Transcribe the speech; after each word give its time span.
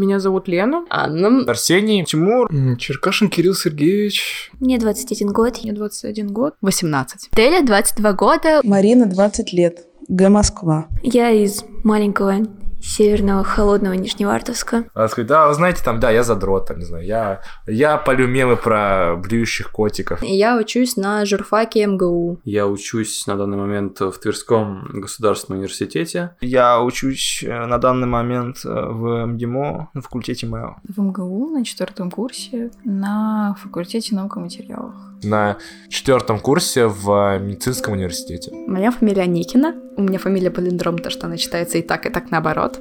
Меня 0.00 0.18
зовут 0.18 0.48
Лена. 0.48 0.86
Анна. 0.88 1.44
Арсений. 1.46 2.02
Тимур. 2.06 2.48
Черкашин 2.78 3.28
Кирилл 3.28 3.52
Сергеевич. 3.54 4.50
Мне 4.58 4.78
21 4.78 5.30
год. 5.30 5.58
Мне 5.62 5.74
21 5.74 6.28
год. 6.28 6.54
18. 6.62 7.28
Теля 7.36 7.62
22 7.62 8.12
года. 8.14 8.60
Марина 8.64 9.04
20 9.04 9.52
лет. 9.52 9.84
Г. 10.08 10.30
Москва. 10.30 10.88
Я 11.02 11.30
из 11.30 11.64
маленького 11.84 12.46
северного 12.80 13.44
холодного 13.44 13.94
Нижневартовска. 13.94 14.84
Она 14.94 15.08
сказать, 15.08 15.28
да, 15.28 15.48
вы 15.48 15.54
знаете, 15.54 15.82
там, 15.84 16.00
да, 16.00 16.10
я 16.10 16.22
задрот, 16.22 16.66
там, 16.66 16.78
не 16.78 16.84
знаю, 16.84 17.04
я, 17.04 17.42
я 17.66 17.96
полю 17.98 18.26
мемы 18.26 18.56
про 18.56 19.16
блюющих 19.16 19.70
котиков. 19.70 20.22
Я 20.22 20.56
учусь 20.56 20.96
на 20.96 21.24
журфаке 21.24 21.86
МГУ. 21.86 22.40
Я 22.44 22.66
учусь 22.66 23.26
на 23.26 23.36
данный 23.36 23.56
момент 23.56 24.00
в 24.00 24.12
Тверском 24.12 24.88
государственном 24.92 25.60
университете. 25.60 26.36
Я 26.40 26.80
учусь 26.80 27.42
э, 27.42 27.66
на 27.66 27.78
данный 27.78 28.06
момент 28.06 28.64
э, 28.64 28.68
в 28.68 29.26
МГИМО 29.26 29.90
на 29.94 30.00
факультете 30.00 30.46
МЭО. 30.46 30.80
В 30.88 31.00
МГУ 31.00 31.50
на 31.50 31.64
четвертом 31.64 32.10
курсе 32.10 32.70
на 32.84 33.56
факультете 33.62 34.14
наук 34.14 34.36
и 34.36 34.40
материалов. 34.40 34.94
На 35.22 35.58
четвертом 35.88 36.40
курсе 36.40 36.86
в 36.86 37.38
медицинском 37.38 37.94
университете. 37.94 38.52
Моя 38.66 38.90
фамилия 38.90 39.26
Никина. 39.26 39.74
У 39.96 40.02
меня 40.02 40.18
фамилия 40.18 40.50
Полиндром, 40.50 40.98
то 40.98 41.10
что 41.10 41.26
она 41.26 41.36
читается 41.36 41.78
и 41.78 41.82
так, 41.82 42.06
и 42.06 42.10
так 42.10 42.30
наоборот. 42.30 42.80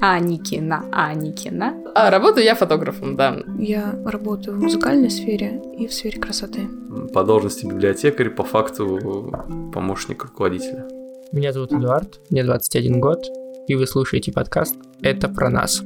Аникина, 0.00 0.84
Аникина. 0.92 1.74
А 1.94 2.10
работаю 2.10 2.44
я 2.44 2.54
фотографом, 2.54 3.16
да. 3.16 3.36
Я 3.58 3.94
работаю 4.04 4.56
в 4.56 4.62
музыкальной 4.62 5.10
сфере 5.10 5.60
и 5.78 5.86
в 5.86 5.92
сфере 5.92 6.20
красоты. 6.20 6.68
По 7.12 7.24
должности 7.24 7.66
библиотекарь, 7.66 8.30
по 8.30 8.44
факту 8.44 9.32
помощник 9.72 10.24
руководителя. 10.24 10.86
Меня 11.32 11.52
зовут 11.52 11.72
Эдуард, 11.72 12.20
мне 12.30 12.42
21 12.42 13.00
год, 13.00 13.24
и 13.68 13.74
вы 13.74 13.86
слушаете 13.86 14.32
подкаст 14.32 14.76
«Это 15.02 15.28
про 15.28 15.50
нас». 15.50 15.82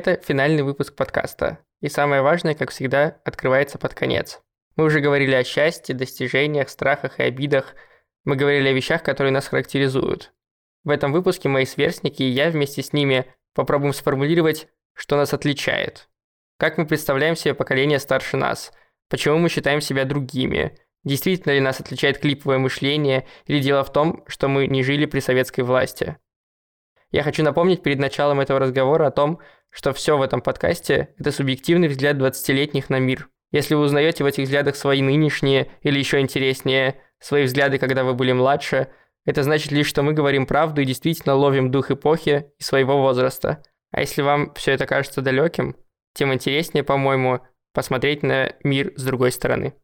Это 0.00 0.18
финальный 0.24 0.62
выпуск 0.62 0.96
подкаста. 0.96 1.58
И 1.82 1.90
самое 1.90 2.22
важное, 2.22 2.54
как 2.54 2.70
всегда, 2.70 3.20
открывается 3.22 3.76
под 3.76 3.92
конец. 3.92 4.40
Мы 4.74 4.84
уже 4.84 5.00
говорили 5.00 5.34
о 5.34 5.44
счастье, 5.44 5.94
достижениях, 5.94 6.70
страхах 6.70 7.20
и 7.20 7.24
обидах. 7.24 7.74
Мы 8.24 8.36
говорили 8.36 8.68
о 8.68 8.72
вещах, 8.72 9.02
которые 9.02 9.30
нас 9.30 9.48
характеризуют. 9.48 10.32
В 10.84 10.88
этом 10.88 11.12
выпуске 11.12 11.50
мои 11.50 11.66
сверстники 11.66 12.22
и 12.22 12.30
я 12.30 12.48
вместе 12.48 12.82
с 12.82 12.94
ними 12.94 13.26
попробуем 13.52 13.92
сформулировать, 13.92 14.68
что 14.94 15.18
нас 15.18 15.34
отличает. 15.34 16.08
Как 16.56 16.78
мы 16.78 16.86
представляем 16.86 17.36
себе 17.36 17.52
поколение 17.52 17.98
старше 17.98 18.38
нас? 18.38 18.72
Почему 19.10 19.36
мы 19.36 19.50
считаем 19.50 19.82
себя 19.82 20.06
другими? 20.06 20.78
Действительно 21.04 21.52
ли 21.52 21.60
нас 21.60 21.78
отличает 21.78 22.20
клиповое 22.20 22.56
мышление 22.56 23.26
или 23.44 23.60
дело 23.60 23.84
в 23.84 23.92
том, 23.92 24.24
что 24.28 24.48
мы 24.48 24.66
не 24.66 24.82
жили 24.82 25.04
при 25.04 25.20
советской 25.20 25.60
власти? 25.60 26.16
Я 27.10 27.24
хочу 27.24 27.42
напомнить 27.42 27.82
перед 27.82 27.98
началом 27.98 28.40
этого 28.40 28.60
разговора 28.60 29.08
о 29.08 29.10
том, 29.10 29.40
что 29.70 29.92
все 29.92 30.16
в 30.18 30.22
этом 30.22 30.40
подкасте– 30.40 31.14
это 31.18 31.32
субъективный 31.32 31.88
взгляд 31.88 32.16
20-летних 32.16 32.90
на 32.90 32.98
мир. 32.98 33.28
Если 33.52 33.74
вы 33.74 33.82
узнаете 33.82 34.22
в 34.22 34.26
этих 34.26 34.44
взглядах 34.44 34.76
свои 34.76 35.02
нынешние 35.02 35.70
или 35.82 35.98
еще 35.98 36.20
интереснее, 36.20 37.00
свои 37.18 37.44
взгляды, 37.44 37.78
когда 37.78 38.04
вы 38.04 38.14
были 38.14 38.32
младше, 38.32 38.88
это 39.24 39.42
значит 39.42 39.72
лишь, 39.72 39.86
что 39.86 40.02
мы 40.02 40.12
говорим 40.12 40.46
правду 40.46 40.80
и 40.80 40.86
действительно 40.86 41.34
ловим 41.34 41.70
дух 41.70 41.90
эпохи 41.90 42.46
и 42.58 42.62
своего 42.62 43.00
возраста. 43.00 43.62
А 43.90 44.00
если 44.00 44.22
вам 44.22 44.54
все 44.54 44.72
это 44.72 44.86
кажется 44.86 45.20
далеким, 45.20 45.76
тем 46.14 46.32
интереснее, 46.32 46.84
по-моему, 46.84 47.40
посмотреть 47.72 48.22
на 48.22 48.54
мир 48.62 48.92
с 48.96 49.02
другой 49.02 49.32
стороны. 49.32 49.74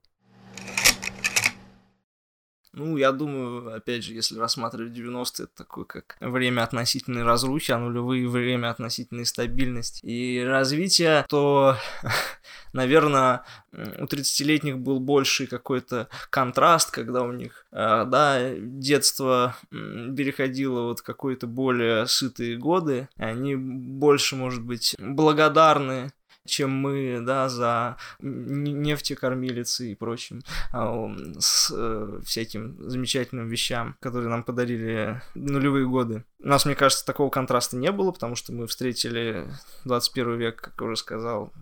Ну, 2.76 2.98
я 2.98 3.10
думаю, 3.10 3.74
опять 3.74 4.04
же, 4.04 4.12
если 4.12 4.38
рассматривать 4.38 4.92
90-е, 4.92 5.44
это 5.44 5.56
такое 5.56 5.86
как 5.86 6.18
время 6.20 6.62
относительной 6.62 7.22
разрухи, 7.22 7.72
а 7.72 7.78
нулевые 7.78 8.28
время 8.28 8.68
относительной 8.68 9.24
стабильности 9.24 10.04
и 10.04 10.44
развития, 10.44 11.24
то, 11.30 11.78
наверное, 12.74 13.46
у 13.72 14.04
30-летних 14.04 14.78
был 14.78 15.00
больший 15.00 15.46
какой-то 15.46 16.10
контраст, 16.28 16.90
когда 16.90 17.22
у 17.22 17.32
них, 17.32 17.64
э, 17.72 18.04
да, 18.06 18.50
детство 18.54 19.56
переходило 19.70 20.82
вот 20.82 21.00
какой-то 21.00 21.46
более 21.46 22.06
сытые 22.06 22.58
годы, 22.58 23.08
они 23.16 23.56
больше, 23.56 24.36
может 24.36 24.62
быть, 24.62 24.94
благодарны 24.98 26.12
чем 26.46 26.70
мы, 26.70 27.20
да, 27.20 27.48
за 27.48 27.96
нефтекормилицы 28.20 29.92
и 29.92 29.94
прочим 29.94 30.42
а, 30.72 31.08
с 31.38 31.72
э, 31.74 32.20
всяким 32.24 32.76
замечательным 32.88 33.48
вещам, 33.48 33.96
которые 34.00 34.28
нам 34.28 34.42
подарили 34.42 35.20
нулевые 35.34 35.86
годы. 35.86 36.24
У 36.40 36.48
нас, 36.48 36.64
мне 36.64 36.74
кажется, 36.74 37.04
такого 37.04 37.30
контраста 37.30 37.76
не 37.76 37.92
было, 37.92 38.12
потому 38.12 38.36
что 38.36 38.52
мы 38.52 38.66
встретили 38.66 39.46
21 39.84 40.38
век, 40.38 40.60
как 40.60 40.80
уже 40.82 40.96
сказал, 40.96 41.52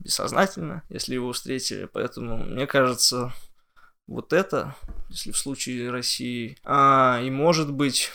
бессознательно, 0.00 0.82
если 0.88 1.14
его 1.14 1.32
встретили, 1.32 1.88
поэтому, 1.92 2.38
мне 2.38 2.66
кажется, 2.66 3.32
вот 4.06 4.32
это, 4.32 4.74
если 5.08 5.32
в 5.32 5.38
случае 5.38 5.90
России, 5.90 6.58
а, 6.64 7.20
и 7.22 7.30
может 7.30 7.72
быть, 7.72 8.10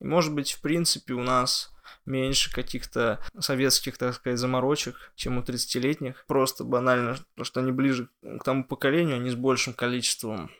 может 0.00 0.34
быть, 0.34 0.52
в 0.52 0.60
принципе, 0.60 1.14
у 1.14 1.22
нас 1.22 1.73
меньше 2.06 2.52
каких-то 2.52 3.20
советских, 3.38 3.98
так 3.98 4.14
сказать, 4.14 4.38
заморочек, 4.38 5.12
чем 5.14 5.38
у 5.38 5.42
30-летних. 5.42 6.24
Просто 6.26 6.64
банально, 6.64 7.16
что 7.42 7.60
они 7.60 7.72
ближе 7.72 8.08
к 8.22 8.44
тому 8.44 8.64
поколению, 8.64 9.16
они 9.16 9.30
с 9.30 9.34
большим 9.34 9.74
количеством 9.74 10.50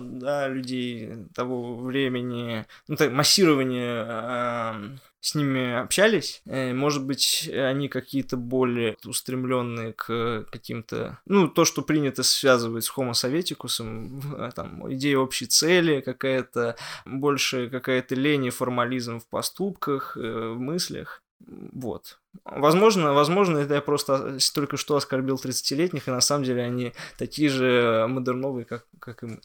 да, 0.00 0.48
людей 0.48 1.26
того 1.34 1.76
времени, 1.76 2.66
ну, 2.88 2.96
так, 2.96 3.10
массирование 3.12 4.04
а, 4.06 4.80
с 5.20 5.34
ними 5.34 5.74
общались, 5.80 6.40
э, 6.46 6.72
может 6.72 7.04
быть, 7.04 7.50
они 7.52 7.88
какие-то 7.88 8.36
более 8.36 8.96
устремленные 9.04 9.92
к 9.92 10.46
каким-то, 10.52 11.18
ну, 11.26 11.48
то, 11.48 11.64
что 11.64 11.82
принято 11.82 12.22
связывать 12.22 12.84
с 12.84 12.92
Homo 12.96 13.12
советикусом, 13.12 14.20
э, 14.36 14.50
там, 14.54 14.92
идея 14.94 15.18
общей 15.18 15.46
цели, 15.46 16.00
какая-то 16.00 16.76
больше 17.04 17.68
какая-то 17.68 18.14
лень 18.14 18.46
и 18.46 18.50
формализм 18.50 19.18
в 19.18 19.26
поступках, 19.26 20.16
э, 20.16 20.20
в 20.20 20.60
мыслях. 20.60 21.22
Вот. 21.40 22.18
Возможно, 22.44 23.12
возможно, 23.12 23.58
это 23.58 23.74
я 23.74 23.80
просто 23.80 24.38
только 24.54 24.76
что 24.76 24.96
оскорбил 24.96 25.36
30-летних, 25.36 26.08
и 26.08 26.10
на 26.10 26.20
самом 26.20 26.44
деле 26.44 26.62
они 26.62 26.92
такие 27.18 27.48
же 27.48 28.06
модерновые, 28.08 28.64
как, 28.64 28.86
как 28.98 29.22
и 29.22 29.26
мы. 29.26 29.40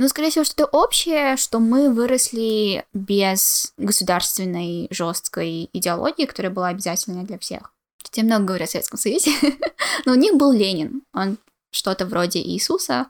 Ну, 0.00 0.08
скорее 0.08 0.30
всего, 0.30 0.44
что-то 0.44 0.66
общее, 0.66 1.36
что 1.36 1.58
мы 1.58 1.92
выросли 1.92 2.84
без 2.92 3.72
государственной 3.78 4.86
жесткой 4.90 5.68
идеологии, 5.72 6.24
которая 6.24 6.52
была 6.52 6.68
обязательна 6.68 7.24
для 7.24 7.36
всех. 7.38 7.72
Я 8.14 8.22
много 8.22 8.44
говорю 8.44 8.64
о 8.64 8.68
Советском 8.68 8.98
Союзе, 8.98 9.32
но 10.06 10.12
у 10.12 10.14
них 10.14 10.36
был 10.36 10.52
Ленин. 10.52 11.02
Он 11.12 11.36
что-то 11.72 12.06
вроде 12.06 12.38
Иисуса. 12.40 13.06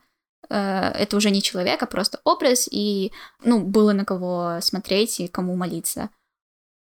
Э, 0.51 0.91
это 0.95 1.17
уже 1.17 1.31
не 1.31 1.43
человек, 1.43 1.83
а 1.83 1.87
просто 1.87 2.21
образ, 2.25 2.69
и, 2.71 3.13
ну, 3.43 3.61
было 3.61 3.93
на 3.93 4.05
кого 4.05 4.59
смотреть 4.61 5.21
и 5.21 5.29
кому 5.29 5.57
молиться. 5.57 6.11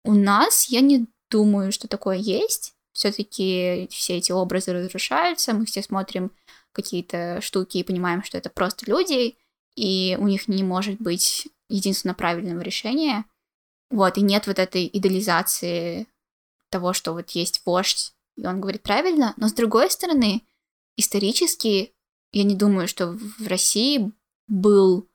У 0.03 0.13
нас, 0.13 0.69
я 0.69 0.81
не 0.81 1.07
думаю, 1.29 1.71
что 1.71 1.87
такое 1.87 2.17
есть. 2.17 2.73
Все-таки 2.93 3.87
все 3.91 4.17
эти 4.17 4.31
образы 4.31 4.73
разрушаются, 4.73 5.53
мы 5.53 5.65
все 5.65 5.83
смотрим 5.83 6.31
какие-то 6.71 7.41
штуки 7.41 7.77
и 7.77 7.83
понимаем, 7.83 8.23
что 8.23 8.37
это 8.37 8.49
просто 8.49 8.89
люди, 8.89 9.37
и 9.75 10.17
у 10.19 10.27
них 10.27 10.47
не 10.47 10.63
может 10.63 10.99
быть 10.99 11.47
единственно 11.69 12.13
правильного 12.13 12.61
решения. 12.61 13.25
Вот, 13.89 14.17
и 14.17 14.21
нет 14.21 14.47
вот 14.47 14.59
этой 14.59 14.89
идеализации 14.91 16.07
того, 16.69 16.93
что 16.93 17.13
вот 17.13 17.29
есть 17.31 17.61
вождь, 17.65 18.13
и 18.35 18.45
он 18.45 18.61
говорит 18.61 18.83
правильно, 18.83 19.33
но 19.37 19.47
с 19.47 19.53
другой 19.53 19.89
стороны, 19.89 20.43
исторически, 20.97 21.93
я 22.37 22.43
не 22.43 22.55
думаю, 22.55 22.87
что 22.87 23.07
в 23.07 23.47
России 23.47 24.11
был 24.47 25.09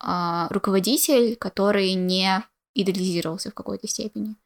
а, 0.00 0.48
руководитель, 0.50 1.34
который 1.36 1.94
не 1.94 2.44
идеализировался 2.74 3.50
в 3.50 3.54
какой-то 3.54 3.88
степени. 3.88 4.36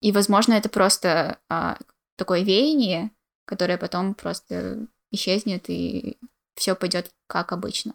И, 0.00 0.12
возможно, 0.12 0.52
это 0.52 0.68
просто 0.68 1.38
а, 1.48 1.76
такое 2.16 2.42
веяние, 2.42 3.10
которое 3.46 3.78
потом 3.78 4.14
просто 4.14 4.86
исчезнет, 5.10 5.68
и 5.68 6.18
все 6.54 6.76
пойдет 6.76 7.10
как 7.26 7.50
обычно. 7.52 7.94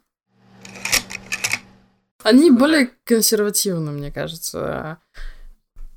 Они 2.24 2.51
более 2.51 2.92
консервативны, 3.06 3.92
мне 3.92 4.12
кажется. 4.12 4.98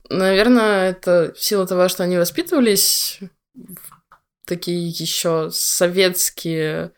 Наверное, 0.08 0.90
это 0.90 1.34
в 1.36 1.42
силу 1.42 1.66
того, 1.66 1.88
что 1.88 2.04
они 2.04 2.18
воспитывались 2.18 3.18
в 3.54 4.00
такие 4.46 4.88
еще 4.88 5.50
советские 5.52 6.92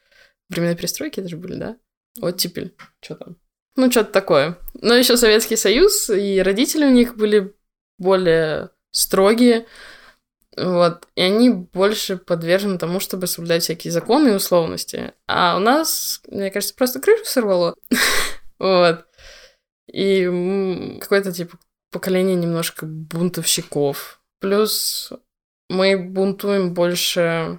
времена 0.53 0.75
перестройки 0.75 1.21
даже 1.21 1.37
были, 1.37 1.55
да? 1.55 1.77
Оттепель, 2.21 2.75
что 3.01 3.17
там? 3.17 3.37
Ну, 3.77 3.91
что-то 3.91 4.13
такое. 4.13 4.59
Но 4.75 4.95
еще 4.95 5.17
Советский 5.17 5.57
Союз, 5.57 6.11
и 6.11 6.43
родители 6.43 6.85
у 6.85 6.91
них 6.91 7.17
были 7.17 7.55
более 7.99 8.71
строгие, 8.91 9.67
вот, 10.57 11.09
и 11.15 11.23
они 11.23 11.49
больше 11.49 12.19
подвержены 12.19 12.79
тому, 12.79 13.01
чтобы 13.01 13.27
соблюдать 13.27 13.63
всякие 13.63 13.91
законы 13.91 14.29
и 14.29 14.35
условности. 14.35 15.15
А 15.27 15.57
у 15.57 15.61
нас, 15.61 16.21
мне 16.29 16.51
кажется, 16.51 16.75
просто 16.75 17.01
крышу 17.01 17.25
сорвало. 17.25 17.75
вот. 18.59 19.07
И 19.91 20.99
какое-то, 21.01 21.33
типа, 21.33 21.59
поколение 21.91 22.37
немножко 22.37 22.85
бунтовщиков. 22.85 24.21
Плюс 24.41 25.11
мы 25.71 25.97
бунтуем 25.97 26.75
больше 26.75 27.59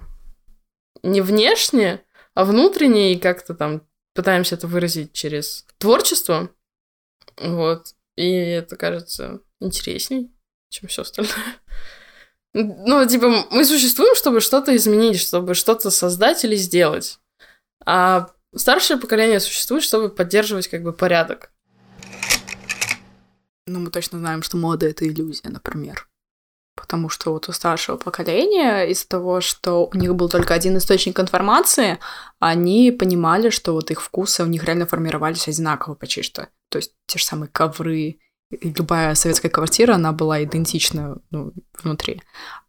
не 1.02 1.20
внешне, 1.20 2.03
а 2.34 2.44
внутренне, 2.44 3.14
и 3.14 3.18
как-то 3.18 3.54
там 3.54 3.86
пытаемся 4.14 4.56
это 4.56 4.66
выразить 4.66 5.12
через 5.12 5.66
творчество. 5.78 6.50
Вот. 7.36 7.94
И 8.16 8.30
это 8.30 8.76
кажется 8.76 9.40
интересней, 9.60 10.32
чем 10.68 10.88
все 10.88 11.02
остальное. 11.02 11.34
Ну, 12.56 13.04
типа, 13.04 13.48
мы 13.50 13.64
существуем, 13.64 14.14
чтобы 14.14 14.40
что-то 14.40 14.76
изменить, 14.76 15.18
чтобы 15.18 15.54
что-то 15.54 15.90
создать 15.90 16.44
или 16.44 16.54
сделать. 16.54 17.18
А 17.84 18.30
старшее 18.54 18.96
поколение 18.96 19.40
существует, 19.40 19.82
чтобы 19.82 20.08
поддерживать 20.08 20.68
как 20.68 20.84
бы 20.84 20.92
порядок. 20.92 21.50
Ну, 23.66 23.80
мы 23.80 23.90
точно 23.90 24.20
знаем, 24.20 24.44
что 24.44 24.56
мода— 24.56 24.86
это 24.88 25.04
иллюзия, 25.04 25.48
например. 25.48 26.08
Потому 26.76 27.08
что 27.08 27.32
вот 27.32 27.48
у 27.48 27.52
старшего 27.52 27.96
поколения 27.96 28.84
из-за 28.90 29.08
того, 29.08 29.40
что 29.40 29.86
у 29.86 29.96
них 29.96 30.14
был 30.14 30.28
только 30.28 30.54
один 30.54 30.76
источник 30.76 31.20
информации, 31.20 31.98
они 32.40 32.90
понимали, 32.90 33.50
что 33.50 33.72
вот 33.72 33.90
их 33.90 34.02
вкусы 34.02 34.42
у 34.42 34.46
них 34.46 34.64
реально 34.64 34.86
формировались 34.86 35.46
одинаково 35.46 35.94
почти 35.94 36.22
что. 36.22 36.48
То 36.70 36.78
есть 36.78 36.92
те 37.06 37.18
же 37.18 37.24
самые 37.24 37.48
ковры, 37.48 38.18
любая 38.50 39.14
советская 39.14 39.50
квартира, 39.50 39.94
она 39.94 40.12
была 40.12 40.42
идентична 40.42 41.18
ну, 41.30 41.52
внутри. 41.82 42.22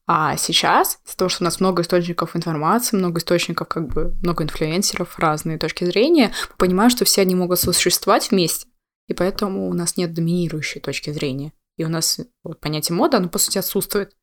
А 0.08 0.38
сейчас, 0.38 1.00
из-за 1.04 1.18
того, 1.18 1.30
что 1.30 1.44
у 1.44 1.46
нас 1.46 1.60
много 1.60 1.81
источников 1.81 2.36
информации, 2.36 2.96
много 2.96 3.19
источников, 3.19 3.68
как 3.68 3.88
бы, 3.88 4.16
много 4.22 4.44
инфлюенсеров, 4.44 5.18
разные 5.18 5.58
точки 5.58 5.84
зрения, 5.84 6.31
мы 6.51 6.56
понимаем, 6.58 6.92
что 6.92 7.06
все 7.06 7.22
они 7.22 7.34
могут 7.34 7.60
существовать 7.60 8.30
вместе, 8.30 8.68
и 9.08 9.16
поэтому 9.16 9.68
у 9.68 9.74
нас 9.74 9.98
нет 9.98 10.13
доминирующей 10.13 10.80
точки 10.80 11.12
зрения. 11.12 11.54
И 11.77 11.83
у 11.83 11.89
нас 11.89 12.19
вот, 12.44 12.60
понятие 12.60 12.95
мода, 12.95 13.18
оно, 13.18 13.30
по 13.30 13.38
сути, 13.38 13.57
отсутствует. 13.57 14.16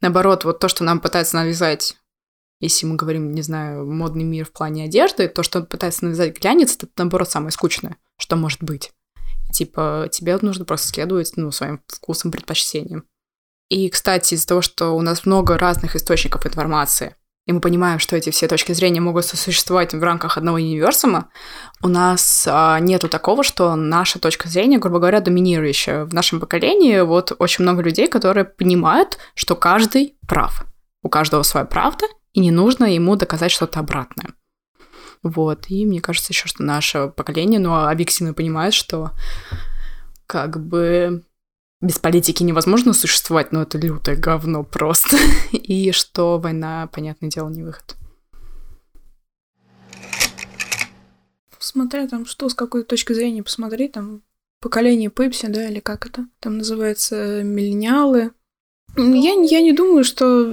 Наоборот, 0.00 0.44
вот 0.44 0.58
то, 0.58 0.68
что 0.68 0.84
нам 0.84 1.00
пытается 1.00 1.36
навязать, 1.36 1.96
если 2.60 2.86
мы 2.86 2.96
говорим, 2.96 3.32
не 3.32 3.42
знаю, 3.42 3.90
модный 3.90 4.24
мир 4.24 4.46
в 4.46 4.52
плане 4.52 4.84
одежды, 4.84 5.28
то, 5.28 5.42
что 5.42 5.62
пытается 5.62 6.04
навязать 6.04 6.38
глянец, 6.38 6.76
это, 6.76 6.88
наоборот, 6.96 7.30
самое 7.30 7.52
скучное, 7.52 7.96
что 8.18 8.36
может 8.36 8.62
быть. 8.62 8.92
Типа, 9.52 10.08
тебе 10.10 10.36
нужно 10.38 10.64
просто 10.64 10.88
следовать, 10.88 11.32
ну, 11.36 11.50
своим 11.50 11.82
вкусам, 11.86 12.30
предпочтениям. 12.30 13.04
И, 13.68 13.88
кстати, 13.90 14.34
из-за 14.34 14.46
того, 14.46 14.62
что 14.62 14.96
у 14.96 15.02
нас 15.02 15.26
много 15.26 15.58
разных 15.58 15.94
источников 15.94 16.46
информации, 16.46 17.16
и 17.48 17.52
мы 17.52 17.62
понимаем, 17.62 17.98
что 17.98 18.14
эти 18.14 18.28
все 18.28 18.46
точки 18.46 18.72
зрения 18.72 19.00
могут 19.00 19.24
сосуществовать 19.24 19.94
в 19.94 20.02
рамках 20.02 20.36
одного 20.36 20.56
универсума, 20.56 21.30
у 21.82 21.88
нас 21.88 22.46
а, 22.46 22.78
нету 22.78 23.08
такого, 23.08 23.42
что 23.42 23.74
наша 23.74 24.18
точка 24.18 24.48
зрения, 24.50 24.76
грубо 24.76 24.98
говоря, 24.98 25.20
доминирующая. 25.20 26.04
В 26.04 26.12
нашем 26.12 26.40
поколении 26.40 27.00
вот 27.00 27.32
очень 27.38 27.62
много 27.62 27.80
людей, 27.80 28.06
которые 28.06 28.44
понимают, 28.44 29.16
что 29.34 29.56
каждый 29.56 30.18
прав. 30.28 30.66
У 31.02 31.08
каждого 31.08 31.42
своя 31.42 31.64
правда, 31.64 32.04
и 32.34 32.40
не 32.40 32.50
нужно 32.50 32.84
ему 32.84 33.16
доказать 33.16 33.50
что-то 33.50 33.80
обратное. 33.80 34.34
Вот, 35.22 35.70
и 35.70 35.86
мне 35.86 36.02
кажется 36.02 36.34
еще, 36.34 36.48
что 36.48 36.62
наше 36.62 37.08
поколение, 37.16 37.60
ну, 37.60 37.74
объективно 37.74 38.34
понимает, 38.34 38.74
что 38.74 39.12
как 40.26 40.62
бы 40.62 41.24
без 41.80 41.98
политики 41.98 42.42
невозможно 42.42 42.92
существовать, 42.92 43.52
но 43.52 43.62
это 43.62 43.78
лютое 43.78 44.16
говно 44.16 44.64
просто. 44.64 45.16
И 45.52 45.92
что 45.92 46.38
война, 46.38 46.88
понятное 46.92 47.30
дело, 47.30 47.48
не 47.48 47.62
выход. 47.62 47.96
Смотря 51.58 52.08
там 52.08 52.24
что, 52.26 52.48
с 52.48 52.54
какой 52.54 52.82
точки 52.84 53.12
зрения 53.12 53.42
посмотреть, 53.42 53.92
там 53.92 54.22
поколение 54.60 55.10
Пепси, 55.10 55.46
да, 55.48 55.68
или 55.68 55.80
как 55.80 56.06
это 56.06 56.26
там 56.40 56.58
называется, 56.58 57.42
миллениалы. 57.42 58.32
Я, 58.96 59.34
я 59.34 59.60
не 59.60 59.72
думаю, 59.72 60.02
что, 60.02 60.52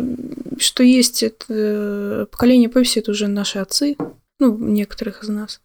что 0.57 0.83
есть 0.83 1.23
это 1.23 1.45
э, 1.49 2.25
поколение 2.29 2.69
Пепси, 2.69 2.99
это 2.99 3.11
уже 3.11 3.27
наши 3.27 3.59
отцы, 3.59 3.95
ну, 4.39 4.57
некоторых 4.57 5.23
из 5.23 5.29
нас. 5.29 5.61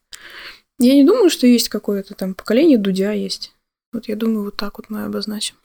Я 0.79 0.95
не 0.95 1.05
думаю, 1.05 1.29
что 1.29 1.47
есть 1.47 1.69
какое-то 1.69 2.15
там 2.15 2.35
поколение 2.35 2.79
Дудя 2.79 3.13
есть. 3.13 3.53
Вот 3.93 4.09
я 4.09 4.17
думаю, 4.17 4.45
вот 4.45 4.57
так 4.57 4.79
вот 4.79 4.91
мы 4.91 5.05
обозначим. 5.05 5.57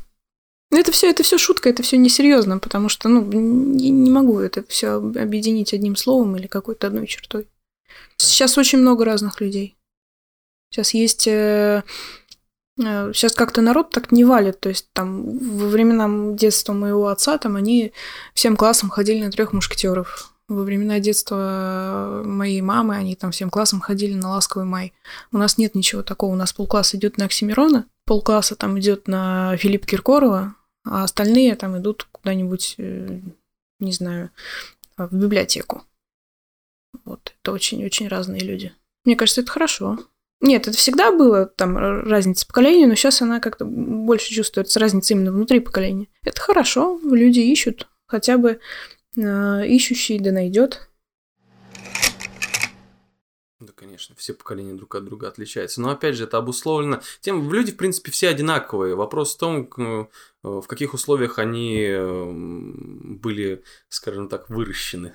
Это 0.70 0.90
все, 0.90 1.08
это 1.08 1.22
все 1.22 1.38
шутка, 1.38 1.68
это 1.68 1.84
все 1.84 1.96
несерьезно, 1.96 2.58
потому 2.58 2.88
что, 2.88 3.08
ну, 3.08 3.22
не, 3.22 3.90
не 3.90 4.10
могу 4.10 4.40
это 4.40 4.64
все 4.66 4.94
объединить 4.94 5.72
одним 5.72 5.94
словом 5.94 6.36
или 6.36 6.48
какой-то 6.48 6.88
одной 6.88 7.06
чертой. 7.06 7.46
Сейчас 8.16 8.58
очень 8.58 8.80
много 8.80 9.04
разных 9.04 9.40
людей. 9.40 9.76
Сейчас 10.70 10.92
есть... 10.94 11.28
Э, 11.28 11.84
э, 12.82 13.12
сейчас 13.12 13.34
как-то 13.34 13.60
народ 13.60 13.90
так 13.90 14.10
не 14.10 14.24
валит. 14.24 14.58
То 14.58 14.68
есть 14.68 14.88
там 14.92 15.38
во 15.38 15.68
времена 15.68 16.34
детства 16.34 16.72
моего 16.72 17.06
отца 17.06 17.38
там 17.38 17.54
они 17.54 17.92
всем 18.34 18.56
классом 18.56 18.90
ходили 18.90 19.22
на 19.22 19.30
трех 19.30 19.52
мушкетеров. 19.52 20.33
Во 20.46 20.62
времена 20.62 21.00
детства 21.00 22.22
моей 22.24 22.60
мамы 22.60 22.96
они 22.96 23.16
там 23.16 23.30
всем 23.30 23.48
классом 23.48 23.80
ходили 23.80 24.14
на 24.14 24.30
ласковый 24.30 24.66
май. 24.66 24.92
У 25.32 25.38
нас 25.38 25.56
нет 25.56 25.74
ничего 25.74 26.02
такого. 26.02 26.32
У 26.32 26.36
нас 26.36 26.52
полкласса 26.52 26.98
идет 26.98 27.16
на 27.16 27.24
Оксимирона, 27.24 27.86
полкласса 28.04 28.54
там 28.54 28.78
идет 28.78 29.08
на 29.08 29.56
Филиппа 29.56 29.86
Киркорова, 29.86 30.54
а 30.84 31.04
остальные 31.04 31.56
там 31.56 31.78
идут 31.78 32.06
куда-нибудь, 32.12 32.74
э, 32.76 33.20
не 33.80 33.92
знаю, 33.92 34.30
в 34.98 35.16
библиотеку. 35.16 35.82
Вот, 37.04 37.34
это 37.40 37.52
очень-очень 37.52 38.08
разные 38.08 38.40
люди. 38.42 38.72
Мне 39.04 39.16
кажется, 39.16 39.40
это 39.40 39.50
хорошо. 39.50 39.98
Нет, 40.40 40.68
это 40.68 40.76
всегда 40.76 41.10
было 41.10 41.46
там 41.46 41.76
разница 41.78 42.46
поколений, 42.46 42.86
но 42.86 42.94
сейчас 42.96 43.22
она 43.22 43.40
как-то 43.40 43.64
больше 43.64 44.32
чувствуется 44.32 44.78
разница 44.78 45.14
именно 45.14 45.32
внутри 45.32 45.60
поколения. 45.60 46.08
Это 46.22 46.38
хорошо, 46.40 47.00
люди 47.02 47.40
ищут 47.40 47.88
хотя 48.06 48.36
бы 48.36 48.50
а, 48.50 48.58
ищущий 49.16 50.18
да 50.18 50.32
найдет. 50.32 50.88
Да, 53.60 53.72
конечно, 53.74 54.14
все 54.16 54.34
поколения 54.34 54.74
друг 54.74 54.94
от 54.94 55.04
друга 55.04 55.28
отличаются. 55.28 55.80
Но 55.80 55.90
опять 55.90 56.16
же, 56.16 56.24
это 56.24 56.38
обусловлено 56.38 57.00
тем, 57.20 57.50
люди, 57.52 57.72
в 57.72 57.76
принципе, 57.76 58.10
все 58.10 58.28
одинаковые. 58.28 58.94
Вопрос 58.94 59.34
в 59.34 59.38
том, 59.38 59.70
э, 59.78 60.06
в 60.42 60.66
каких 60.66 60.92
условиях 60.92 61.38
они 61.38 61.86
э, 61.86 62.30
были, 62.32 63.62
скажем 63.88 64.28
так, 64.28 64.50
выращены. 64.50 65.12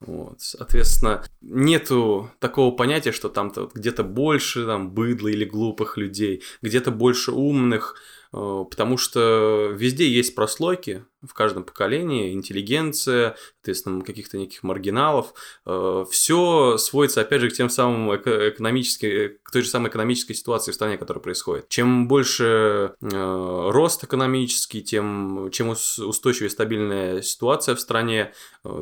Вот, 0.00 0.40
соответственно, 0.40 1.24
нету 1.40 2.30
такого 2.38 2.74
понятия, 2.74 3.12
что 3.12 3.28
там 3.28 3.52
где-то 3.74 4.02
больше 4.02 4.64
там 4.64 4.90
быдла 4.90 5.28
или 5.28 5.44
глупых 5.44 5.98
людей, 5.98 6.42
где-то 6.62 6.90
больше 6.90 7.32
умных, 7.32 7.94
Э, 8.32 8.64
потому 8.68 8.96
что 8.96 9.72
везде 9.74 10.08
есть 10.08 10.34
прослойки, 10.34 11.04
в 11.22 11.34
каждом 11.34 11.64
поколении, 11.64 12.32
интеллигенция, 12.32 13.36
соответственно, 13.56 14.02
каких-то 14.04 14.38
неких 14.38 14.62
маргиналов. 14.62 15.34
Э, 15.66 16.04
Все 16.10 16.76
сводится, 16.78 17.20
опять 17.20 17.40
же, 17.40 17.50
к 17.50 17.54
тем 17.54 17.70
самым 17.70 18.14
экономическим, 18.16 19.38
к 19.42 19.50
той 19.50 19.62
же 19.62 19.68
самой 19.68 19.90
экономической 19.90 20.34
ситуации 20.34 20.72
в 20.72 20.74
стране, 20.74 20.98
которая 20.98 21.22
происходит. 21.22 21.68
Чем 21.68 22.08
больше 22.08 22.94
э, 23.00 23.68
рост 23.70 24.04
экономический, 24.04 24.82
тем 24.82 25.50
чем 25.50 25.70
устойчивее 25.70 26.50
стабильная 26.50 27.22
ситуация 27.22 27.74
в 27.74 27.80
стране, 27.80 28.32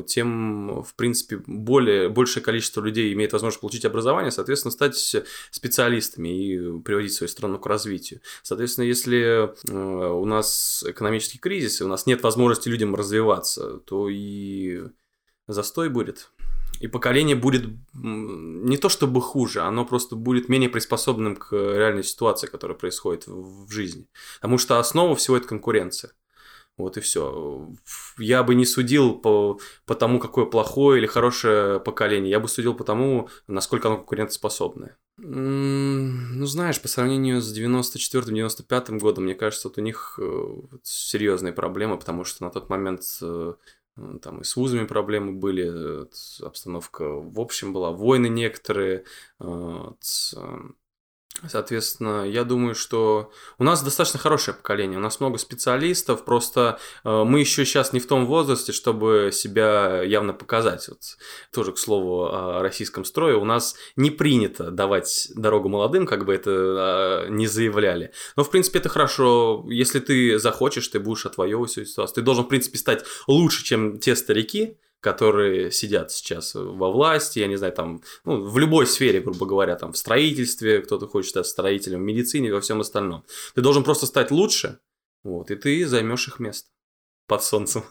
тем, 0.05 0.83
в 0.83 0.95
принципе, 0.95 1.41
более, 1.45 2.09
большее 2.09 2.43
количество 2.43 2.81
людей 2.81 3.13
имеет 3.13 3.33
возможность 3.33 3.61
получить 3.61 3.85
образование, 3.85 4.31
соответственно, 4.31 4.71
стать 4.71 5.15
специалистами 5.51 6.29
и 6.29 6.81
приводить 6.81 7.13
свою 7.13 7.29
страну 7.29 7.59
к 7.59 7.65
развитию. 7.65 8.21
Соответственно, 8.43 8.85
если 8.85 9.47
Э, 9.69 9.73
у 9.73 10.25
нас 10.25 10.83
экономический 10.87 11.37
кризис, 11.37 11.81
и 11.81 11.83
у 11.83 11.87
нас 11.87 12.05
нет 12.05 12.23
возможности 12.27 12.69
людям 12.69 12.93
развиваться, 12.93 13.77
то 13.77 14.09
и 14.09 14.81
застой 15.47 15.89
будет. 15.89 16.29
И 16.79 16.87
поколение 16.87 17.35
будет 17.35 17.63
не 17.93 18.77
то 18.77 18.89
чтобы 18.89 19.21
хуже, 19.21 19.61
оно 19.61 19.85
просто 19.85 20.15
будет 20.15 20.49
менее 20.49 20.69
приспособленным 20.69 21.35
к 21.35 21.51
реальной 21.53 22.03
ситуации, 22.03 22.47
которая 22.47 22.77
происходит 22.77 23.25
в 23.27 23.71
жизни. 23.71 24.07
Потому 24.35 24.57
что 24.57 24.77
основа 24.77 25.15
всего 25.15 25.37
это 25.37 25.47
конкуренция. 25.47 26.11
Вот 26.77 26.97
и 26.97 26.99
все. 26.99 27.69
Я 28.19 28.43
бы 28.43 28.53
не 28.53 28.65
судил 28.65 29.15
по, 29.15 29.59
по 29.85 29.95
тому, 29.95 30.19
какое 30.19 30.45
плохое 30.45 30.99
или 30.99 31.07
хорошее 31.07 31.79
поколение. 31.79 32.29
Я 32.29 32.39
бы 32.39 32.47
судил 32.47 32.75
по 32.75 32.83
тому, 32.83 33.29
насколько 33.47 33.87
оно 33.87 33.97
конкурентоспособное. 33.97 34.97
Ну, 35.19 36.45
знаешь, 36.45 36.79
по 36.81 36.87
сравнению 36.87 37.41
с 37.41 37.51
94-95 37.51 38.99
годом, 38.99 39.23
мне 39.23 39.33
кажется, 39.33 39.67
вот 39.67 39.77
у 39.79 39.81
них 39.81 40.19
э, 40.21 40.47
серьезные 40.83 41.53
проблемы, 41.53 41.97
потому 41.97 42.23
что 42.23 42.43
на 42.43 42.51
тот 42.51 42.69
момент 42.69 43.01
э, 43.21 43.53
М, 43.97 44.19
Там 44.19 44.41
и 44.41 44.43
с 44.43 44.55
вузами 44.55 44.85
проблемы 44.85 45.33
были, 45.33 46.03
э, 46.03 46.05
обстановка 46.45 47.03
в 47.09 47.39
общем 47.39 47.73
была, 47.73 47.91
войны 47.91 48.27
некоторые. 48.29 49.05
Соответственно, 51.47 52.27
я 52.27 52.43
думаю, 52.43 52.73
что 52.73 53.31
у 53.59 53.63
нас 53.63 53.83
достаточно 53.83 54.19
хорошее 54.19 54.57
поколение, 54.57 54.97
у 54.97 55.01
нас 55.01 55.19
много 55.19 55.37
специалистов, 55.37 56.25
просто 56.25 56.79
э, 57.03 57.23
мы 57.23 57.39
еще 57.41 57.65
сейчас 57.65 57.93
не 57.93 57.99
в 57.99 58.07
том 58.07 58.25
возрасте, 58.25 58.71
чтобы 58.71 59.29
себя 59.31 60.01
явно 60.01 60.33
показать. 60.33 60.87
Вот, 60.87 60.99
тоже, 61.53 61.73
к 61.73 61.77
слову, 61.77 62.25
о 62.25 62.61
российском 62.61 63.05
строе, 63.05 63.37
у 63.37 63.45
нас 63.45 63.75
не 63.95 64.09
принято 64.09 64.71
давать 64.71 65.29
дорогу 65.35 65.69
молодым, 65.69 66.07
как 66.07 66.25
бы 66.25 66.33
это 66.33 67.25
э, 67.27 67.29
не 67.29 67.47
заявляли. 67.47 68.11
Но, 68.35 68.43
в 68.43 68.49
принципе, 68.49 68.79
это 68.79 68.89
хорошо. 68.89 69.65
Если 69.69 69.99
ты 69.99 70.39
захочешь, 70.39 70.87
ты 70.87 70.99
будешь 70.99 71.25
отвоевывать 71.25 71.71
свою 71.71 71.85
ситуацию. 71.85 72.15
Ты 72.15 72.21
должен, 72.21 72.45
в 72.45 72.47
принципе, 72.47 72.77
стать 72.77 73.05
лучше, 73.27 73.63
чем 73.63 73.99
те 73.99 74.15
старики, 74.15 74.77
которые 74.99 75.71
сидят 75.71 76.11
сейчас 76.11 76.55
во 76.55 76.91
власти, 76.91 77.39
я 77.39 77.47
не 77.47 77.55
знаю, 77.55 77.73
там, 77.73 78.01
ну, 78.25 78.41
в 78.41 78.57
любой 78.57 78.87
сфере, 78.87 79.21
грубо 79.21 79.45
говоря, 79.45 79.75
там, 79.75 79.93
в 79.93 79.97
строительстве, 79.97 80.81
кто-то 80.81 81.07
хочет 81.07 81.31
стать 81.31 81.47
строителем, 81.47 81.99
в 81.99 82.03
медицине, 82.03 82.53
во 82.53 82.61
всем 82.61 82.81
остальном. 82.81 83.23
Ты 83.55 83.61
должен 83.61 83.83
просто 83.83 84.05
стать 84.05 84.31
лучше, 84.31 84.79
вот, 85.23 85.51
и 85.51 85.55
ты 85.55 85.85
займешь 85.85 86.27
их 86.27 86.39
место 86.39 86.69
под 87.27 87.43
солнцем. 87.43 87.83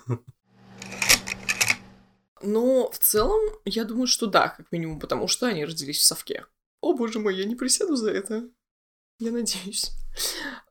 Но 2.43 2.91
в 2.91 2.99
целом, 2.99 3.41
я 3.65 3.85
думаю, 3.85 4.07
что 4.07 4.27
да, 4.27 4.49
как 4.49 4.71
минимум, 4.71 5.01
потому 5.01 5.27
что 5.27 5.47
они 5.47 5.65
родились 5.65 5.99
в 5.99 6.05
совке. 6.05 6.47
О 6.81 6.93
боже 6.93 7.19
мой, 7.19 7.35
я 7.35 7.45
не 7.45 7.57
присяду 7.57 7.97
за 7.97 8.11
это. 8.11 8.49
Я 9.19 9.33
надеюсь. 9.33 9.93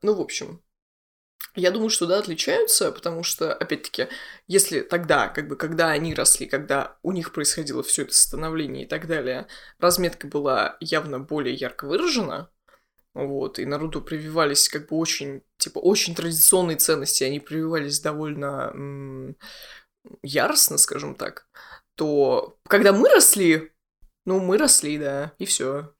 Ну, 0.02 0.14
в 0.14 0.22
общем, 0.22 0.62
я 1.56 1.72
думаю, 1.72 1.90
что 1.90 2.06
да, 2.06 2.20
отличаются, 2.20 2.92
потому 2.92 3.24
что, 3.24 3.54
опять-таки, 3.54 4.08
если 4.48 4.82
тогда, 4.82 5.28
как 5.30 5.48
бы, 5.48 5.56
когда 5.56 5.90
они 5.90 6.14
росли, 6.14 6.48
когда 6.48 6.98
у 7.04 7.12
них 7.12 7.34
происходило 7.34 7.84
все 7.84 8.04
это 8.04 8.14
становление 8.14 8.86
и 8.86 8.88
так 8.88 9.08
далее, 9.08 9.48
разметка 9.80 10.28
была 10.28 10.78
явно 10.80 11.20
более 11.20 11.56
ярко 11.56 11.86
выражена, 11.86 12.50
вот, 13.14 13.60
и 13.60 13.66
народу 13.66 14.02
прививались 14.02 14.68
как 14.70 14.90
бы 14.90 14.98
очень, 14.98 15.42
типа, 15.58 15.80
очень 15.80 16.16
традиционные 16.16 16.78
ценности, 16.78 17.24
они 17.24 17.40
прививались 17.40 18.02
довольно 18.02 18.72
м, 18.74 19.38
яростно, 20.22 20.78
скажем 20.78 21.16
так, 21.16 21.48
то 21.96 22.58
когда 22.68 22.92
мы 22.92 23.10
росли, 23.10 23.72
ну, 24.26 24.40
мы 24.40 24.58
росли, 24.58 24.98
да, 24.98 25.34
и 25.40 25.46
все. 25.46 25.94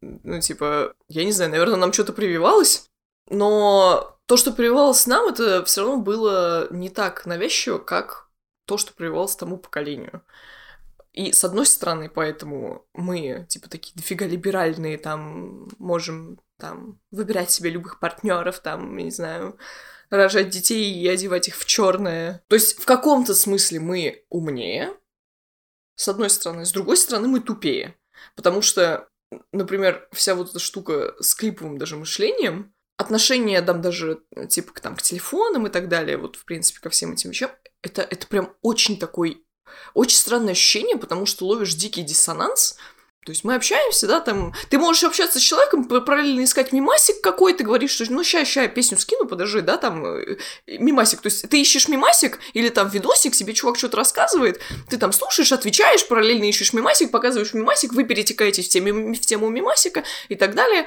Ну, 0.00 0.40
типа, 0.40 0.94
я 1.08 1.24
не 1.24 1.32
знаю, 1.32 1.50
наверное, 1.50 1.76
нам 1.76 1.92
что-то 1.92 2.12
прививалось, 2.12 2.88
но 3.28 4.13
то, 4.26 4.36
что 4.36 4.52
прививалось 4.52 5.06
нам, 5.06 5.28
это 5.28 5.64
все 5.64 5.82
равно 5.82 5.98
было 5.98 6.68
не 6.72 6.88
так 6.88 7.26
навязчиво, 7.26 7.78
как 7.78 8.28
то, 8.66 8.78
что 8.78 8.92
прививалось 8.92 9.36
тому 9.36 9.58
поколению. 9.58 10.22
И 11.12 11.32
с 11.32 11.44
одной 11.44 11.66
стороны, 11.66 12.08
поэтому 12.08 12.86
мы, 12.92 13.46
типа, 13.48 13.70
такие 13.70 13.94
дофига 13.94 14.26
либеральные, 14.26 14.98
там, 14.98 15.68
можем, 15.78 16.40
там, 16.58 16.98
выбирать 17.12 17.52
себе 17.52 17.70
любых 17.70 18.00
партнеров, 18.00 18.58
там, 18.58 18.96
не 18.96 19.12
знаю, 19.12 19.56
рожать 20.10 20.48
детей 20.48 20.92
и 20.92 21.06
одевать 21.06 21.48
их 21.48 21.56
в 21.56 21.66
черное. 21.66 22.42
То 22.48 22.56
есть 22.56 22.80
в 22.80 22.84
каком-то 22.84 23.34
смысле 23.34 23.78
мы 23.78 24.24
умнее, 24.28 24.96
с 25.94 26.08
одной 26.08 26.30
стороны, 26.30 26.66
с 26.66 26.72
другой 26.72 26.96
стороны 26.96 27.28
мы 27.28 27.38
тупее. 27.38 27.96
Потому 28.34 28.60
что, 28.60 29.08
например, 29.52 30.08
вся 30.10 30.34
вот 30.34 30.50
эта 30.50 30.58
штука 30.58 31.14
с 31.20 31.34
клиповым 31.34 31.78
даже 31.78 31.96
мышлением, 31.96 32.73
отношение 32.96 33.60
там 33.62 33.80
даже 33.80 34.22
типа 34.48 34.72
к, 34.72 34.80
там, 34.80 34.96
к 34.96 35.02
телефонам 35.02 35.66
и 35.66 35.70
так 35.70 35.88
далее, 35.88 36.16
вот 36.16 36.36
в 36.36 36.44
принципе 36.44 36.80
ко 36.80 36.90
всем 36.90 37.12
этим 37.12 37.30
вещам, 37.30 37.50
это, 37.82 38.02
это 38.02 38.26
прям 38.26 38.54
очень 38.62 38.98
такой, 38.98 39.44
очень 39.94 40.18
странное 40.18 40.52
ощущение, 40.52 40.96
потому 40.96 41.26
что 41.26 41.46
ловишь 41.46 41.74
дикий 41.74 42.02
диссонанс, 42.02 42.78
то 43.24 43.30
есть 43.30 43.42
мы 43.42 43.54
общаемся, 43.54 44.06
да, 44.06 44.20
там, 44.20 44.52
ты 44.68 44.78
можешь 44.78 45.02
общаться 45.04 45.38
с 45.38 45.42
человеком, 45.42 45.84
параллельно 45.84 46.44
искать 46.44 46.72
мимасик 46.72 47.22
какой-то, 47.22 47.64
говоришь, 47.64 47.92
что 47.92 48.04
ну 48.10 48.22
ща, 48.22 48.44
ща, 48.44 48.68
песню 48.68 48.98
скину, 48.98 49.26
подожди, 49.26 49.62
да, 49.62 49.78
там, 49.78 50.04
э, 50.04 50.36
мимасик, 50.66 51.22
то 51.22 51.28
есть 51.28 51.48
ты 51.48 51.60
ищешь 51.60 51.88
мимасик 51.88 52.38
или 52.52 52.68
там 52.68 52.88
видосик, 52.88 53.34
себе 53.34 53.54
чувак 53.54 53.78
что-то 53.78 53.96
рассказывает, 53.96 54.60
ты 54.90 54.98
там 54.98 55.12
слушаешь, 55.12 55.52
отвечаешь, 55.52 56.06
параллельно 56.06 56.44
ищешь 56.44 56.74
мимасик, 56.74 57.10
показываешь 57.10 57.54
мимасик, 57.54 57.94
вы 57.94 58.04
перетекаетесь 58.04 58.66
в, 58.66 58.68
теме, 58.68 59.14
в 59.14 59.20
тему 59.20 59.48
мимасика 59.48 60.04
и 60.28 60.34
так 60.34 60.54
далее. 60.54 60.86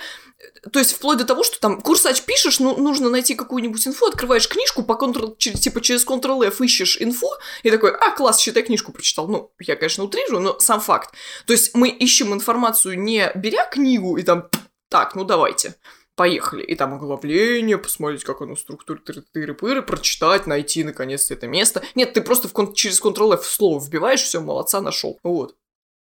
То 0.71 0.77
есть 0.77 0.93
вплоть 0.93 1.17
до 1.17 1.25
того, 1.25 1.43
что 1.43 1.59
там 1.59 1.81
курсач 1.81 2.21
пишешь, 2.21 2.59
ну, 2.59 2.77
нужно 2.77 3.09
найти 3.09 3.33
какую-нибудь 3.33 3.87
инфу, 3.87 4.05
открываешь 4.05 4.47
книжку, 4.47 4.83
по 4.83 4.93
Ctrl, 4.93 5.35
через, 5.37 5.59
типа 5.59 5.81
через 5.81 6.05
Ctrl-F 6.05 6.61
ищешь 6.61 6.97
инфу, 6.99 7.29
и 7.63 7.71
такой, 7.71 7.91
а, 7.95 8.11
класс, 8.11 8.39
считай, 8.39 8.61
книжку 8.61 8.91
прочитал. 8.91 9.27
Ну, 9.27 9.51
я, 9.59 9.75
конечно, 9.75 10.03
утрирую, 10.03 10.41
но 10.41 10.59
сам 10.59 10.79
факт. 10.79 11.13
То 11.47 11.53
есть 11.53 11.73
мы 11.73 11.89
ищем 11.89 12.26
информацию, 12.33 12.99
не 12.99 13.31
беря 13.35 13.65
книгу 13.65 14.17
и 14.17 14.23
там, 14.23 14.49
так, 14.89 15.15
ну 15.15 15.23
давайте, 15.23 15.75
поехали. 16.15 16.63
И 16.63 16.75
там 16.75 16.93
оглавление, 16.93 17.77
посмотреть, 17.77 18.23
как 18.23 18.41
оно 18.41 18.55
структурирует, 18.55 19.27
тыры-пыры, 19.33 19.81
прочитать, 19.81 20.47
найти, 20.47 20.83
наконец-то, 20.83 21.33
это 21.33 21.47
место. 21.47 21.83
Нет, 21.95 22.13
ты 22.13 22.21
просто 22.21 22.47
в 22.47 22.53
кон- 22.53 22.73
через 22.73 23.01
Ctrl-F 23.01 23.45
слово 23.45 23.79
вбиваешь, 23.79 24.21
все, 24.21 24.41
молодца, 24.41 24.81
нашел. 24.81 25.19
Вот. 25.23 25.55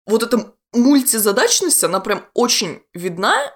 Вот 0.06 0.24
эта 0.24 0.54
мультизадачность, 0.74 1.84
она 1.84 2.00
прям 2.00 2.26
очень 2.34 2.82
видна, 2.94 3.52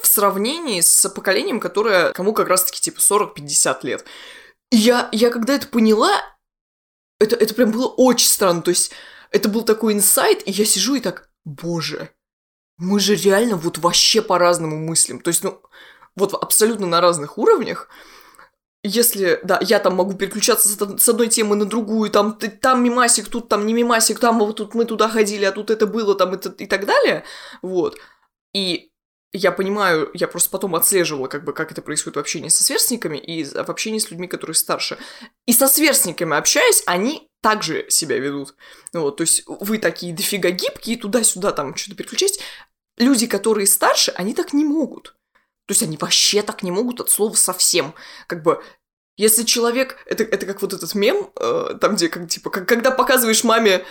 в 0.00 0.06
сравнении 0.06 0.80
с 0.80 1.08
поколением, 1.08 1.58
которое 1.58 2.12
кому 2.12 2.32
как 2.32 2.48
раз-таки 2.48 2.80
типа 2.80 2.98
40-50 2.98 3.78
лет. 3.82 4.04
Я, 4.70 5.08
я 5.12 5.30
когда 5.30 5.54
это 5.54 5.68
поняла, 5.68 6.10
это, 7.18 7.36
это 7.36 7.54
прям 7.54 7.70
было 7.70 7.86
очень 7.86 8.28
странно. 8.28 8.62
То 8.62 8.70
есть 8.70 8.92
это 9.30 9.48
был 9.48 9.62
такой 9.62 9.94
инсайт, 9.94 10.46
и 10.46 10.50
я 10.50 10.64
сижу 10.64 10.96
и 10.96 11.00
так, 11.00 11.30
боже, 11.46 12.10
мы 12.76 13.00
же 13.00 13.14
реально 13.14 13.56
вот 13.56 13.78
вообще 13.78 14.20
по-разному 14.20 14.76
мыслим. 14.76 15.20
То 15.20 15.28
есть, 15.28 15.42
ну, 15.42 15.62
вот 16.14 16.34
абсолютно 16.34 16.86
на 16.86 17.00
разных 17.00 17.38
уровнях. 17.38 17.88
Если, 18.82 19.40
да, 19.42 19.58
я 19.62 19.78
там 19.78 19.96
могу 19.96 20.14
переключаться 20.14 20.68
с, 20.68 21.08
одной 21.08 21.28
темы 21.28 21.56
на 21.56 21.64
другую, 21.64 22.10
там, 22.10 22.34
ты, 22.34 22.48
там 22.48 22.84
мимасик, 22.84 23.28
тут 23.28 23.48
там 23.48 23.66
не 23.66 23.72
мимасик, 23.72 24.20
там 24.20 24.38
вот 24.38 24.56
тут 24.56 24.74
мы 24.74 24.84
туда 24.84 25.08
ходили, 25.08 25.44
а 25.44 25.52
тут 25.52 25.70
это 25.70 25.86
было, 25.86 26.14
там 26.14 26.34
это, 26.34 26.50
и 26.50 26.66
так 26.66 26.86
далее, 26.86 27.24
вот. 27.62 27.98
И 28.52 28.92
я 29.32 29.50
понимаю, 29.50 30.10
я 30.14 30.28
просто 30.28 30.50
потом 30.50 30.76
отслеживала, 30.76 31.26
как 31.26 31.44
бы, 31.44 31.52
как 31.52 31.72
это 31.72 31.82
происходит 31.82 32.16
в 32.16 32.20
общении 32.20 32.48
со 32.48 32.62
сверстниками 32.62 33.18
и 33.18 33.44
в 33.44 33.68
общении 33.68 33.98
с 33.98 34.10
людьми, 34.10 34.28
которые 34.28 34.54
старше. 34.54 34.98
И 35.46 35.52
со 35.52 35.66
сверстниками 35.66 36.36
общаясь, 36.36 36.84
они 36.86 37.25
также 37.40 37.86
себя 37.90 38.18
ведут. 38.18 38.54
Вот, 38.92 39.16
то 39.16 39.22
есть 39.22 39.44
вы 39.46 39.78
такие 39.78 40.14
дофига 40.14 40.50
гибкие, 40.50 40.96
туда-сюда 40.96 41.52
там 41.52 41.76
что-то 41.76 41.96
переключать. 41.96 42.40
Люди, 42.96 43.26
которые 43.26 43.66
старше, 43.66 44.12
они 44.16 44.34
так 44.34 44.52
не 44.52 44.64
могут. 44.64 45.16
То 45.66 45.72
есть 45.72 45.82
они 45.82 45.96
вообще 45.96 46.42
так 46.42 46.62
не 46.62 46.70
могут 46.70 47.00
от 47.00 47.10
слова 47.10 47.34
совсем. 47.34 47.94
Как 48.26 48.42
бы 48.42 48.62
если 49.16 49.44
человек, 49.44 49.96
это, 50.06 50.24
это 50.24 50.46
как 50.46 50.60
вот 50.62 50.74
этот 50.74 50.94
мем, 50.94 51.30
э, 51.40 51.78
там 51.80 51.96
где, 51.96 52.08
как, 52.08 52.28
типа, 52.28 52.50
как, 52.50 52.68
когда 52.68 52.90
показываешь 52.90 53.44
маме 53.44 53.84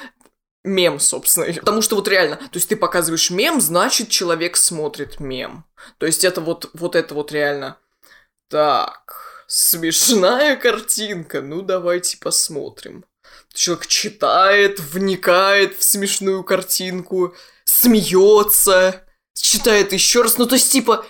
мем, 0.63 0.99
собственно. 0.99 1.51
Потому 1.53 1.81
что 1.81 1.95
вот 1.95 2.07
реально, 2.07 2.37
то 2.37 2.55
есть 2.55 2.69
ты 2.69 2.75
показываешь 2.75 3.31
мем, 3.31 3.59
значит, 3.59 4.09
человек 4.09 4.55
смотрит 4.55 5.19
мем. 5.19 5.65
То 5.97 6.05
есть 6.05 6.23
это 6.23 6.41
вот, 6.41 6.69
вот 6.73 6.95
это 6.95 7.13
вот 7.15 7.31
реально. 7.31 7.77
Так, 8.49 9.45
смешная 9.47 10.55
картинка, 10.55 11.41
ну 11.41 11.61
давайте 11.61 12.17
посмотрим. 12.17 13.05
Человек 13.55 13.87
читает, 13.87 14.79
вникает 14.79 15.77
в 15.77 15.83
смешную 15.83 16.43
картинку, 16.43 17.33
смеется, 17.63 19.03
читает 19.33 19.93
еще 19.93 20.21
раз. 20.21 20.37
Ну, 20.37 20.45
то 20.45 20.55
есть, 20.55 20.71
типа, 20.71 21.05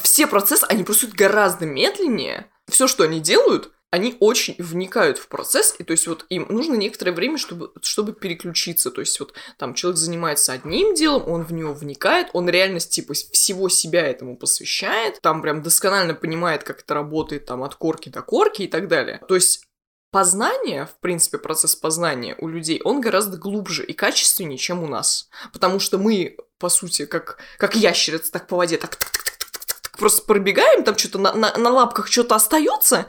все 0.00 0.26
процессы, 0.26 0.64
они 0.68 0.84
происходят 0.84 1.16
гораздо 1.16 1.66
медленнее. 1.66 2.50
Все, 2.68 2.86
что 2.86 3.04
они 3.04 3.20
делают, 3.20 3.72
они 3.90 4.16
очень 4.20 4.56
вникают 4.58 5.16
в 5.16 5.28
процесс, 5.28 5.74
и 5.78 5.84
то 5.84 5.92
есть 5.92 6.06
вот 6.06 6.26
им 6.28 6.46
нужно 6.50 6.74
некоторое 6.74 7.12
время, 7.12 7.38
чтобы, 7.38 7.72
чтобы 7.82 8.12
переключиться, 8.12 8.90
то 8.90 9.00
есть 9.00 9.18
вот 9.20 9.32
там 9.58 9.74
человек 9.74 9.96
занимается 9.96 10.52
одним 10.52 10.94
делом, 10.94 11.28
он 11.28 11.44
в 11.44 11.52
него 11.52 11.72
вникает, 11.72 12.28
он 12.32 12.48
реальность 12.48 12.90
типа 12.90 13.14
всего 13.14 13.68
себя 13.68 14.06
этому 14.06 14.36
посвящает, 14.36 15.20
там 15.22 15.40
прям 15.40 15.62
досконально 15.62 16.14
понимает, 16.14 16.64
как 16.64 16.80
это 16.80 16.94
работает 16.94 17.46
там 17.46 17.62
от 17.62 17.76
корки 17.76 18.08
до 18.08 18.22
корки 18.22 18.62
и 18.62 18.68
так 18.68 18.88
далее. 18.88 19.22
То 19.28 19.36
есть 19.36 19.66
познание, 20.10 20.86
в 20.86 21.00
принципе, 21.00 21.38
процесс 21.38 21.76
познания 21.76 22.36
у 22.38 22.48
людей, 22.48 22.80
он 22.84 23.00
гораздо 23.00 23.36
глубже 23.36 23.84
и 23.84 23.92
качественнее, 23.92 24.58
чем 24.58 24.82
у 24.82 24.86
нас. 24.86 25.28
Потому 25.52 25.78
что 25.78 25.98
мы, 25.98 26.36
по 26.58 26.68
сути, 26.68 27.06
как, 27.06 27.38
как 27.58 27.76
ящерица, 27.76 28.32
так 28.32 28.46
по 28.46 28.56
воде, 28.56 28.78
так, 28.78 28.96
так, 28.96 29.10
так, 29.10 29.24
так, 29.24 29.50
так, 29.52 29.64
так, 29.66 29.80
так 29.80 29.98
просто 29.98 30.22
пробегаем, 30.26 30.84
там 30.84 30.96
что-то 30.96 31.18
на, 31.18 31.32
на, 31.32 31.56
на 31.56 31.70
лапках 31.70 32.08
что-то 32.08 32.34
остается, 32.34 33.06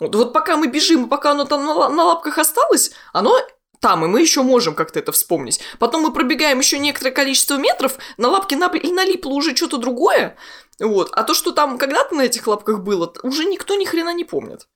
вот, 0.00 0.14
вот 0.14 0.32
пока 0.32 0.56
мы 0.56 0.68
бежим, 0.68 1.08
пока 1.08 1.32
оно 1.32 1.44
там 1.44 1.66
на, 1.66 1.88
на 1.88 2.04
лапках 2.04 2.38
осталось, 2.38 2.92
оно 3.12 3.36
там, 3.80 4.04
и 4.04 4.08
мы 4.08 4.20
еще 4.20 4.42
можем 4.42 4.74
как-то 4.74 4.98
это 4.98 5.12
вспомнить. 5.12 5.60
Потом 5.78 6.02
мы 6.02 6.12
пробегаем 6.12 6.58
еще 6.58 6.78
некоторое 6.78 7.12
количество 7.12 7.56
метров, 7.56 7.98
на 8.16 8.28
лапке 8.28 8.56
напли- 8.56 8.80
и 8.80 8.92
налипло 8.92 9.30
уже 9.30 9.54
что-то 9.54 9.76
другое. 9.76 10.36
Вот. 10.80 11.10
А 11.12 11.22
то, 11.22 11.34
что 11.34 11.52
там 11.52 11.78
когда-то 11.78 12.14
на 12.14 12.22
этих 12.22 12.46
лапках 12.46 12.80
было, 12.80 13.12
уже 13.22 13.44
никто 13.44 13.76
ни 13.76 13.84
хрена 13.84 14.14
не 14.14 14.24
помнит. 14.24 14.66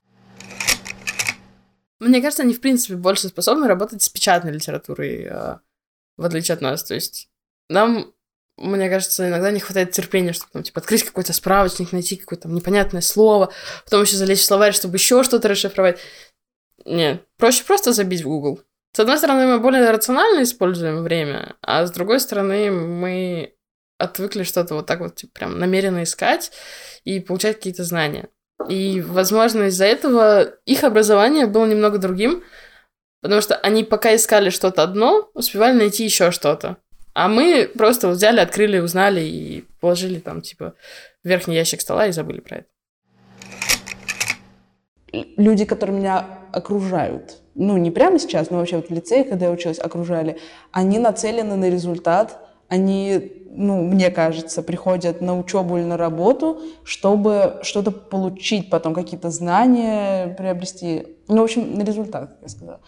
Мне 2.03 2.21
кажется, 2.21 2.43
они, 2.43 2.53
в 2.53 2.61
принципе, 2.61 2.97
больше 2.97 3.29
способны 3.29 3.69
работать 3.69 4.03
с 4.03 4.09
печатной 4.09 4.51
литературой, 4.51 5.23
э, 5.23 5.59
в 6.17 6.25
отличие 6.25 6.55
от 6.55 6.61
нас. 6.61 6.83
То 6.83 6.95
есть 6.95 7.29
нам, 7.69 8.13
мне 8.57 8.91
кажется, 8.91 9.29
иногда 9.29 9.53
не 9.53 9.61
хватает 9.61 9.93
терпения, 9.93 10.33
чтобы 10.33 10.51
там, 10.53 10.63
типа, 10.65 10.81
открыть 10.81 11.05
какой-то 11.05 11.33
справочник, 11.33 11.93
найти 11.93 12.17
какое-то 12.17 12.49
непонятное 12.49 13.03
слово, 13.03 13.53
потом 13.85 14.03
еще 14.03 14.17
залезть 14.17 14.43
в 14.43 14.47
словарь, 14.47 14.75
чтобы 14.75 14.97
еще 14.97 15.23
что-то 15.23 15.47
расшифровать. 15.47 16.01
Нет, 16.85 17.25
проще 17.37 17.63
просто 17.63 17.93
забить 17.93 18.23
в 18.23 18.29
Google. 18.29 18.61
С 18.93 18.99
одной 18.99 19.19
стороны, 19.19 19.47
мы 19.47 19.61
более 19.61 19.89
рационально 19.89 20.43
используем 20.43 21.05
время, 21.05 21.55
а 21.63 21.87
с 21.87 21.93
другой 21.93 22.19
стороны, 22.19 22.73
мы 22.73 23.55
отвыкли 23.99 24.43
что-то 24.43 24.75
вот 24.75 24.87
так 24.87 24.99
вот 24.99 25.15
типа, 25.15 25.35
прям 25.35 25.59
намеренно 25.61 26.03
искать 26.03 26.51
и 27.05 27.21
получать 27.21 27.59
какие-то 27.59 27.85
знания. 27.85 28.29
И, 28.69 29.01
возможно, 29.01 29.65
из-за 29.65 29.85
этого 29.85 30.43
их 30.65 30.85
образование 30.85 31.47
было 31.47 31.67
немного 31.67 31.99
другим, 31.99 32.43
потому 33.21 33.41
что 33.41 33.57
они 33.57 33.85
пока 33.85 34.15
искали 34.15 34.51
что-то 34.51 34.83
одно, 34.83 35.31
успевали 35.35 35.77
найти 35.77 36.05
еще 36.05 36.31
что-то. 36.31 36.77
А 37.15 37.29
мы 37.29 37.71
просто 37.75 38.09
взяли, 38.09 38.41
открыли, 38.41 38.79
узнали 38.79 39.21
и 39.21 39.65
положили 39.81 40.19
там, 40.19 40.41
типа, 40.41 40.75
в 41.23 41.29
верхний 41.29 41.57
ящик 41.57 41.81
стола 41.81 42.07
и 42.07 42.13
забыли 42.13 42.41
про 42.41 42.59
это. 42.59 42.67
Люди, 45.37 45.67
которые 45.67 45.99
меня 45.99 46.27
окружают, 46.53 47.43
ну, 47.55 47.77
не 47.77 47.91
прямо 47.91 48.19
сейчас, 48.19 48.49
но 48.49 48.59
вообще 48.59 48.77
вот 48.77 48.89
в 48.89 48.93
лицее, 48.93 49.25
когда 49.25 49.47
я 49.47 49.53
училась, 49.53 49.79
окружали, 49.79 50.39
они 50.71 50.99
нацелены 50.99 51.57
на 51.57 51.69
результат, 51.69 52.39
они, 52.69 53.42
ну, 53.55 53.83
мне 53.83 54.11
кажется, 54.11 54.63
приходят 54.63 55.21
на 55.21 55.39
учебу 55.39 55.77
или 55.77 55.85
на 55.85 55.97
работу, 55.97 56.61
чтобы 56.85 57.61
что-то 57.63 57.91
получить 57.91 58.71
потом, 58.71 58.95
какие-то 58.95 59.31
знания 59.31 60.35
приобрести. 60.39 61.07
Ну, 61.29 61.43
в 61.43 61.45
общем, 61.45 61.75
на 61.75 61.83
результат, 61.83 62.31
как 62.31 62.39
я 62.43 62.49
сказала. 62.49 62.81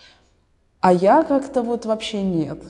А 0.81 0.93
я 0.93 1.23
как-то 1.23 1.63
вот 1.63 1.85
вообще 1.85 2.23
нет. 2.23 2.61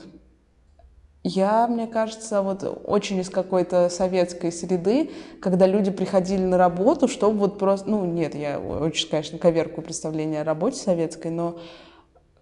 Я, 1.23 1.67
мне 1.67 1.87
кажется, 1.87 2.41
вот 2.41 2.63
очень 2.83 3.19
из 3.19 3.29
какой-то 3.29 3.89
советской 3.89 4.51
среды, 4.51 5.09
когда 5.41 5.65
люди 5.65 5.89
приходили 5.89 6.43
на 6.43 6.57
работу, 6.57 7.07
чтобы 7.07 7.39
вот 7.39 7.57
просто... 7.57 7.89
Ну, 7.89 8.05
нет, 8.05 8.35
я 8.35 8.59
очень, 8.59 9.09
конечно, 9.09 9.39
коверку 9.39 9.81
представления 9.81 10.41
о 10.41 10.43
работе 10.43 10.77
советской, 10.77 11.31
но 11.31 11.57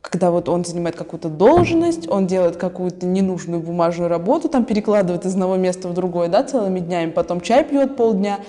когда 0.04 0.32
вот 0.32 0.50
он 0.50 0.66
занимает 0.66 0.96
какую-то 0.98 1.30
должность, 1.30 2.10
он 2.10 2.28
делает 2.28 2.58
какую-то 2.58 3.06
ненужную 3.06 3.62
бумажную 3.62 4.10
работу, 4.10 4.50
там 4.50 4.66
перекладывает 4.66 5.26
из 5.26 5.32
одного 5.32 5.56
места 5.56 5.88
в 5.88 5.94
другое, 5.94 6.28
да, 6.28 6.44
целыми 6.44 6.80
днями, 6.80 7.12
потом 7.12 7.40
чай 7.40 7.64
пьет 7.64 7.96
полдня. 7.96 8.40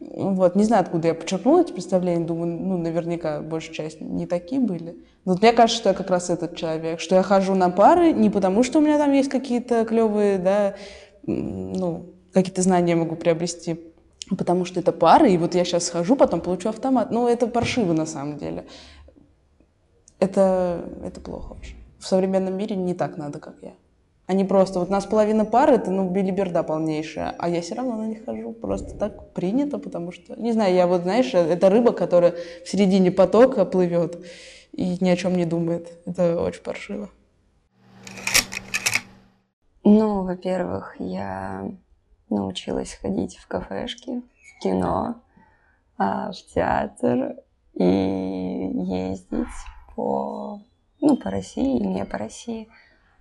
Вот, 0.00 0.56
не 0.56 0.64
знаю, 0.64 0.82
откуда 0.82 1.08
я 1.08 1.14
подчеркнула 1.14 1.60
эти 1.60 1.72
представления, 1.72 2.24
думаю, 2.24 2.58
ну, 2.58 2.78
наверняка 2.78 3.40
большая 3.40 3.74
часть 3.74 4.00
не 4.00 4.26
такие 4.26 4.60
были. 4.60 4.96
Но 5.24 5.34
вот 5.34 5.42
мне 5.42 5.52
кажется, 5.52 5.80
что 5.80 5.90
я 5.90 5.94
как 5.94 6.10
раз 6.10 6.30
этот 6.30 6.56
человек, 6.56 6.98
что 6.98 7.14
я 7.14 7.22
хожу 7.22 7.54
на 7.54 7.70
пары 7.70 8.12
не 8.12 8.30
потому, 8.30 8.62
что 8.62 8.78
у 8.78 8.82
меня 8.82 8.98
там 8.98 9.12
есть 9.12 9.28
какие-то 9.28 9.84
клевые, 9.84 10.38
да, 10.38 10.74
ну, 11.26 12.06
какие-то 12.32 12.62
знания 12.62 12.96
могу 12.96 13.16
приобрести, 13.16 13.80
потому 14.36 14.64
что 14.64 14.80
это 14.80 14.92
пары, 14.92 15.30
и 15.30 15.38
вот 15.38 15.54
я 15.54 15.64
сейчас 15.64 15.84
схожу, 15.84 16.16
потом 16.16 16.40
получу 16.40 16.70
автомат. 16.70 17.10
Ну, 17.10 17.28
это 17.28 17.46
паршиво 17.46 17.92
на 17.92 18.06
самом 18.06 18.38
деле 18.38 18.64
это, 20.22 20.84
это 21.04 21.20
плохо 21.20 21.54
уже. 21.60 21.74
В 21.98 22.06
современном 22.06 22.56
мире 22.56 22.76
не 22.76 22.94
так 22.94 23.16
надо, 23.16 23.40
как 23.40 23.56
я. 23.62 23.72
Они 24.26 24.44
просто, 24.44 24.78
вот 24.78 24.88
нас 24.88 25.04
половина 25.04 25.44
пары, 25.44 25.74
это, 25.74 25.90
ну, 25.90 26.08
билиберда 26.08 26.62
полнейшая, 26.62 27.34
а 27.38 27.48
я 27.48 27.60
все 27.60 27.74
равно 27.74 27.96
на 27.96 28.06
них 28.06 28.24
хожу. 28.24 28.52
Просто 28.52 28.96
так 28.96 29.32
принято, 29.32 29.78
потому 29.78 30.12
что, 30.12 30.40
не 30.40 30.52
знаю, 30.52 30.74
я 30.74 30.86
вот, 30.86 31.02
знаешь, 31.02 31.34
это 31.34 31.68
рыба, 31.68 31.92
которая 31.92 32.34
в 32.64 32.68
середине 32.68 33.10
потока 33.10 33.64
плывет 33.64 34.24
и 34.72 34.96
ни 35.00 35.10
о 35.10 35.16
чем 35.16 35.34
не 35.34 35.44
думает. 35.44 35.92
Это 36.06 36.40
очень 36.40 36.62
паршиво. 36.62 37.10
Ну, 39.84 40.22
во-первых, 40.22 40.94
я 41.00 41.68
научилась 42.30 42.94
ходить 42.94 43.36
в 43.36 43.48
кафешки, 43.48 44.22
в 44.22 44.62
кино, 44.62 45.16
а, 45.98 46.30
в 46.30 46.54
театр 46.54 47.34
и 47.74 47.84
ездить 47.84 49.48
по, 49.94 50.60
ну, 51.00 51.16
по 51.16 51.30
России 51.30 51.78
и 51.78 51.86
не 51.86 52.04
по 52.04 52.18
России, 52.18 52.68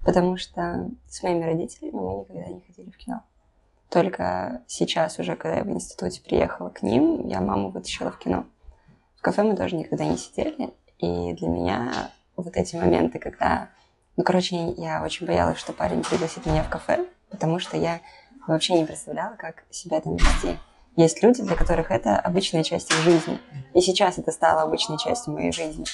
потому 0.06 0.38
что 0.38 0.90
с 1.08 1.24
моими 1.24 1.44
родителями 1.44 1.92
мы 1.94 2.20
никогда 2.22 2.48
не 2.48 2.62
ходили 2.62 2.90
в 2.90 2.98
кино. 2.98 3.24
Только 3.90 4.64
сейчас 4.68 5.20
уже, 5.20 5.36
когда 5.36 5.58
я 5.58 5.64
в 5.64 5.70
институте 5.70 6.22
приехала 6.22 6.70
к 6.70 6.82
ним, 6.82 7.28
я 7.28 7.42
маму 7.42 7.72
вытащила 7.72 8.12
в 8.12 8.18
кино. 8.18 8.46
В 9.18 9.22
кафе 9.22 9.44
мы 9.44 9.56
тоже 9.56 9.76
никогда 9.76 10.06
не 10.06 10.18
сидели, 10.18 10.74
и 10.98 11.34
для 11.34 11.48
меня 11.50 12.12
вот 12.36 12.56
эти 12.56 12.76
моменты, 12.76 13.20
когда... 13.20 13.70
Ну, 14.18 14.24
короче, 14.24 14.72
я 14.78 15.04
очень 15.04 15.28
боялась, 15.28 15.58
что 15.58 15.74
парень 15.74 16.04
пригласит 16.04 16.46
меня 16.46 16.64
в 16.64 16.70
кафе, 16.70 17.06
потому 17.30 17.60
что 17.60 17.78
я 17.78 18.02
вообще 18.48 18.80
не 18.80 18.86
представляла, 18.86 19.36
как 19.36 19.64
себя 19.70 20.00
там 20.00 20.16
вести. 20.16 20.58
Есть 20.96 21.24
люди, 21.24 21.42
для 21.42 21.56
которых 21.56 21.92
это 21.92 22.18
обычная 22.18 22.64
часть 22.64 22.92
их 22.92 22.98
жизни. 22.98 23.40
И 23.74 23.82
сейчас 23.82 24.18
это 24.18 24.32
стало 24.32 24.64
обычной 24.64 24.98
частью 24.98 25.34
моей 25.34 25.52
жизни. 25.52 25.86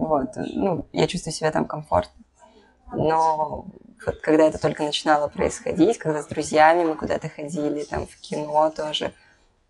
Вот, 0.00 0.30
ну, 0.36 0.86
я 0.92 1.06
чувствую 1.06 1.34
себя 1.34 1.52
там 1.52 1.66
комфортно. 1.66 2.24
Но 2.94 3.66
вот 4.06 4.16
когда 4.22 4.44
это 4.44 4.58
только 4.58 4.82
начинало 4.82 5.28
происходить, 5.28 5.98
когда 5.98 6.22
с 6.22 6.26
друзьями 6.26 6.84
мы 6.84 6.96
куда-то 6.96 7.28
ходили, 7.28 7.84
там 7.84 8.06
в 8.06 8.16
кино 8.16 8.70
тоже, 8.70 9.12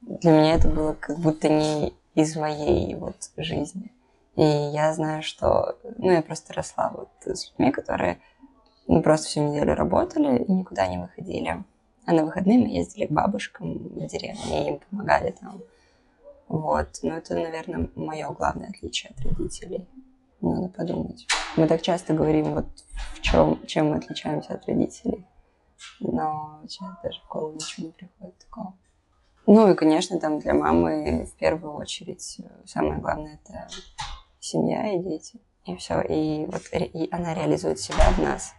для 0.03 0.31
меня 0.31 0.55
это 0.55 0.69
было 0.69 0.93
как 0.93 1.19
будто 1.19 1.49
не 1.49 1.93
из 2.15 2.37
моей 2.37 2.95
вот 2.95 3.17
жизни. 3.37 3.91
И 4.37 4.45
я 4.45 4.95
знаю, 4.95 5.25
что, 5.25 5.77
ну, 5.99 6.13
я 6.13 6.23
просто 6.23 6.55
росла 6.55 6.93
вот 6.95 7.11
с 7.25 7.51
людьми, 7.51 7.73
которые 7.73 8.21
ну, 8.87 9.03
просто 9.03 9.27
всю 9.27 9.41
неделю 9.41 9.75
работали 9.75 10.45
и 10.45 10.53
никуда 10.53 10.87
не 10.87 10.99
выходили. 10.99 11.65
А 12.07 12.13
на 12.13 12.25
выходные 12.25 12.61
мы 12.61 12.69
ездили 12.69 13.07
к 13.07 13.11
бабушкам 13.11 13.79
в 13.79 14.07
деревне, 14.07 14.65
и 14.65 14.69
им 14.69 14.81
помогали 14.89 15.33
там. 15.33 15.61
Вот. 16.47 17.01
Но 17.03 17.17
это, 17.17 17.35
наверное, 17.35 17.89
мое 17.97 18.31
главное 18.31 18.69
отличие 18.69 19.11
от 19.11 19.21
родителей. 19.25 19.89
Надо 20.41 20.69
подумать. 20.69 21.27
Мы 21.57 21.67
так 21.67 21.83
часто 21.83 22.15
говорим, 22.15 22.55
вот 22.55 22.67
в 23.15 23.21
чем, 23.21 23.65
чем 23.67 23.91
мы 23.91 23.97
отличаемся 23.97 24.55
от 24.55 24.67
родителей. 24.67 25.27
Но 26.01 26.61
сейчас 26.69 26.91
даже 27.03 27.21
в 27.21 27.29
голову 27.29 27.55
ничего 27.55 27.87
не 27.87 27.93
приходит 27.93 28.39
такого. 28.39 28.75
Ну 29.47 29.71
и, 29.71 29.75
конечно, 29.75 30.19
там 30.21 30.39
для 30.39 30.55
мамы 30.55 31.27
в 31.27 31.33
первую 31.39 31.75
очередь 31.75 32.37
э, 32.39 32.67
самое 32.67 33.01
главное 33.01 33.41
это 33.43 33.69
семья 34.39 34.93
и 34.95 34.99
дети. 34.99 35.41
И 35.67 35.77
все. 35.77 36.01
И 36.03 36.47
вот 36.47 36.63
и 36.73 37.09
она 37.11 37.35
реализует 37.35 37.79
себя 37.79 38.11
в 38.11 38.19
нас. 38.19 38.55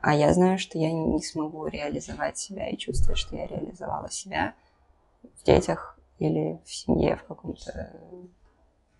А 0.00 0.14
я 0.14 0.32
знаю, 0.32 0.58
что 0.58 0.78
я 0.78 0.92
не 0.92 1.20
смогу 1.22 1.66
реализовать 1.66 2.38
себя 2.38 2.68
и 2.68 2.76
чувствовать, 2.76 3.18
что 3.18 3.36
я 3.36 3.46
реализовала 3.46 4.10
себя 4.10 4.54
в 5.22 5.44
детях 5.44 5.98
или 6.18 6.60
в 6.64 6.70
семье 6.72 7.16
в 7.16 7.24
каком-то 7.24 7.92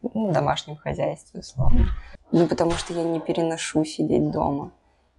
ну, 0.03 0.33
домашнем 0.33 0.77
хозяйстве, 0.77 1.41
условно. 1.41 1.87
Ну, 2.31 2.47
потому 2.47 2.73
что 2.73 2.93
я 2.93 3.05
не 3.05 3.21
переношу 3.21 3.85
сидеть 3.85 4.31
дома. 4.31 4.73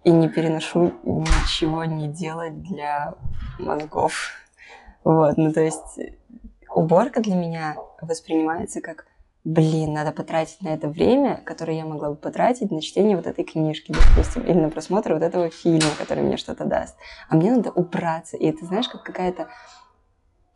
И 0.04 0.10
не 0.10 0.28
переношу 0.28 0.92
ничего 1.02 1.84
не 1.84 2.08
делать 2.08 2.62
для 2.62 3.14
мозгов. 3.58 4.32
Вот, 5.04 5.36
ну 5.36 5.52
то 5.52 5.60
есть 5.60 5.98
уборка 6.74 7.20
для 7.20 7.34
меня 7.34 7.76
воспринимается 8.00 8.80
как 8.80 9.06
блин, 9.44 9.94
надо 9.94 10.12
потратить 10.12 10.60
на 10.60 10.68
это 10.68 10.88
время, 10.88 11.40
которое 11.44 11.78
я 11.78 11.84
могла 11.84 12.10
бы 12.10 12.16
потратить 12.16 12.70
на 12.70 12.82
чтение 12.82 13.16
вот 13.16 13.26
этой 13.26 13.44
книжки, 13.44 13.92
допустим, 13.92 14.42
или 14.42 14.58
на 14.58 14.68
просмотр 14.68 15.14
вот 15.14 15.22
этого 15.22 15.50
фильма, 15.50 15.90
который 15.98 16.22
мне 16.22 16.36
что-то 16.36 16.64
даст. 16.64 16.96
А 17.28 17.36
мне 17.36 17.50
надо 17.50 17.70
убраться. 17.70 18.36
И 18.36 18.46
это, 18.46 18.66
знаешь, 18.66 18.88
как 18.88 19.02
какая-то 19.02 19.48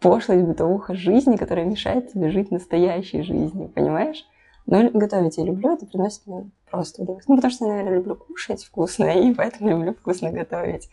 пошлость 0.04 0.44
бытовуха 0.44 0.94
жизни, 0.94 1.36
которая 1.36 1.64
мешает 1.64 2.12
тебе 2.12 2.30
жить 2.30 2.50
настоящей 2.50 3.22
жизнью, 3.22 3.70
понимаешь? 3.70 4.26
Но 4.66 4.90
готовить 4.90 5.38
я 5.38 5.44
люблю, 5.44 5.72
это 5.72 5.86
приносит 5.86 6.26
мне 6.26 6.50
просто 6.70 7.02
удовольствие. 7.02 7.34
Ну, 7.34 7.36
потому 7.36 7.50
что 7.50 7.64
я, 7.64 7.70
наверное, 7.72 7.96
люблю 7.96 8.16
кушать 8.16 8.62
вкусно, 8.62 9.06
и 9.06 9.32
поэтому 9.32 9.70
люблю 9.70 9.94
вкусно 9.94 10.30
готовить. 10.30 10.90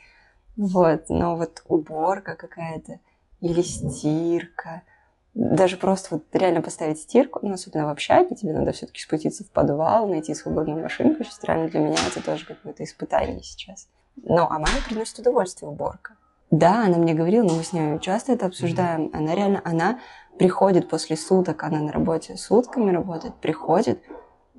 Вот, 0.56 1.10
но 1.10 1.36
вот 1.36 1.62
уборка 1.68 2.36
какая-то 2.36 3.00
или 3.42 3.62
стирка, 3.62 4.84
даже 5.34 5.76
просто 5.76 6.16
вот 6.16 6.24
реально 6.32 6.62
поставить 6.62 7.00
стирку, 7.00 7.40
ну, 7.42 7.54
особенно 7.56 7.88
в 7.88 7.90
общаге, 7.90 8.34
тебе 8.34 8.54
надо 8.54 8.72
все-таки 8.72 9.02
спуститься 9.02 9.44
в 9.44 9.50
подвал, 9.50 10.08
найти 10.08 10.34
свободную 10.34 10.82
машинку, 10.82 11.26
сейчас 11.26 11.44
реально 11.44 11.68
для 11.68 11.82
меня 11.82 11.98
это 12.08 12.24
тоже 12.24 12.46
какое-то 12.46 12.86
испытание 12.86 13.44
сейчас. 13.44 13.90
Но, 14.16 14.48
а 14.50 14.54
маме 14.54 14.80
приносит 14.88 15.20
удовольствие 15.20 15.70
уборка. 15.70 16.16
Да, 16.52 16.86
она 16.86 16.98
мне 16.98 17.14
говорила, 17.14 17.48
но 17.48 17.56
мы 17.56 17.64
с 17.64 17.72
ней 17.72 17.98
часто 18.00 18.34
это 18.34 18.46
обсуждаем. 18.46 19.08
Mm-hmm. 19.08 19.18
Она 19.18 19.36
реально, 19.36 19.62
она 19.64 20.00
приходит 20.38 20.90
после 20.90 21.16
суток, 21.16 21.64
она 21.64 21.80
на 21.80 21.94
работе 21.94 22.36
сутками 22.36 22.92
работает, 22.92 23.36
приходит, 23.36 24.04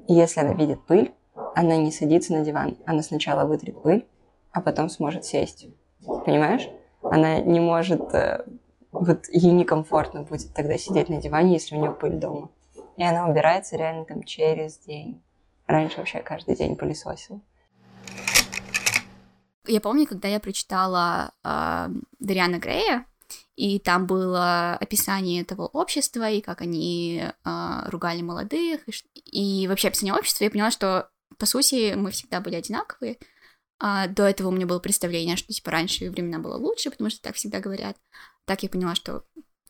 и 0.09 0.15
если 0.15 0.41
она 0.41 0.55
видит 0.55 0.83
пыль, 0.87 1.15
она 1.55 1.77
не 1.77 1.93
садится 1.93 2.33
на 2.33 2.45
диван. 2.45 2.79
Она 2.87 3.03
сначала 3.03 3.47
вытрет 3.47 3.81
пыль, 3.83 4.07
а 4.53 4.61
потом 4.61 4.89
сможет 4.89 5.25
сесть. 5.25 5.67
Понимаешь? 6.05 6.69
Она 7.03 7.41
не 7.41 7.61
может... 7.61 8.15
Э, 8.15 8.45
вот 8.91 9.27
ей 9.31 9.53
некомфортно 9.53 10.23
будет 10.23 10.53
тогда 10.55 10.77
сидеть 10.77 11.09
на 11.09 11.21
диване, 11.21 11.55
если 11.55 11.77
у 11.77 11.81
нее 11.81 11.93
пыль 11.93 12.17
дома. 12.17 12.51
И 12.97 13.05
она 13.05 13.29
убирается 13.29 13.77
реально 13.77 14.05
там 14.05 14.23
через 14.23 14.79
день. 14.79 15.23
Раньше 15.67 15.99
вообще 15.99 16.21
каждый 16.21 16.57
день 16.57 16.77
пылесосил. 16.77 17.41
Я 19.67 19.81
помню, 19.81 20.07
когда 20.07 20.29
я 20.29 20.41
прочитала 20.41 21.33
э, 21.45 21.89
Дариана 22.19 22.59
Грея, 22.59 23.07
и 23.55 23.79
там 23.79 24.07
было 24.07 24.75
описание 24.75 25.43
этого 25.43 25.67
общества, 25.67 26.29
и 26.31 26.41
как 26.41 26.61
они 26.61 27.23
э, 27.23 27.81
ругали 27.87 28.23
молодых, 28.23 28.81
и, 28.89 29.63
и 29.63 29.69
вообще 29.69 29.89
описание 29.89 30.15
общества, 30.15 30.45
я 30.45 30.51
поняла, 30.51 30.71
что, 30.71 31.11
по 31.39 31.47
сути, 31.47 31.95
мы 31.95 32.11
всегда 32.11 32.41
были 32.41 32.57
одинаковые. 32.57 33.19
А 33.79 34.07
до 34.07 34.25
этого 34.25 34.49
у 34.49 34.53
меня 34.53 34.67
было 34.67 34.79
представление, 34.79 35.37
что, 35.37 35.53
типа, 35.53 35.71
раньше 35.71 36.11
времена 36.11 36.39
было 36.39 36.57
лучше, 36.57 36.91
потому 36.91 37.11
что 37.11 37.21
так 37.21 37.35
всегда 37.35 37.61
говорят. 37.61 37.97
Так 38.45 38.63
я 38.63 38.69
поняла, 38.69 38.95
что 38.95 39.25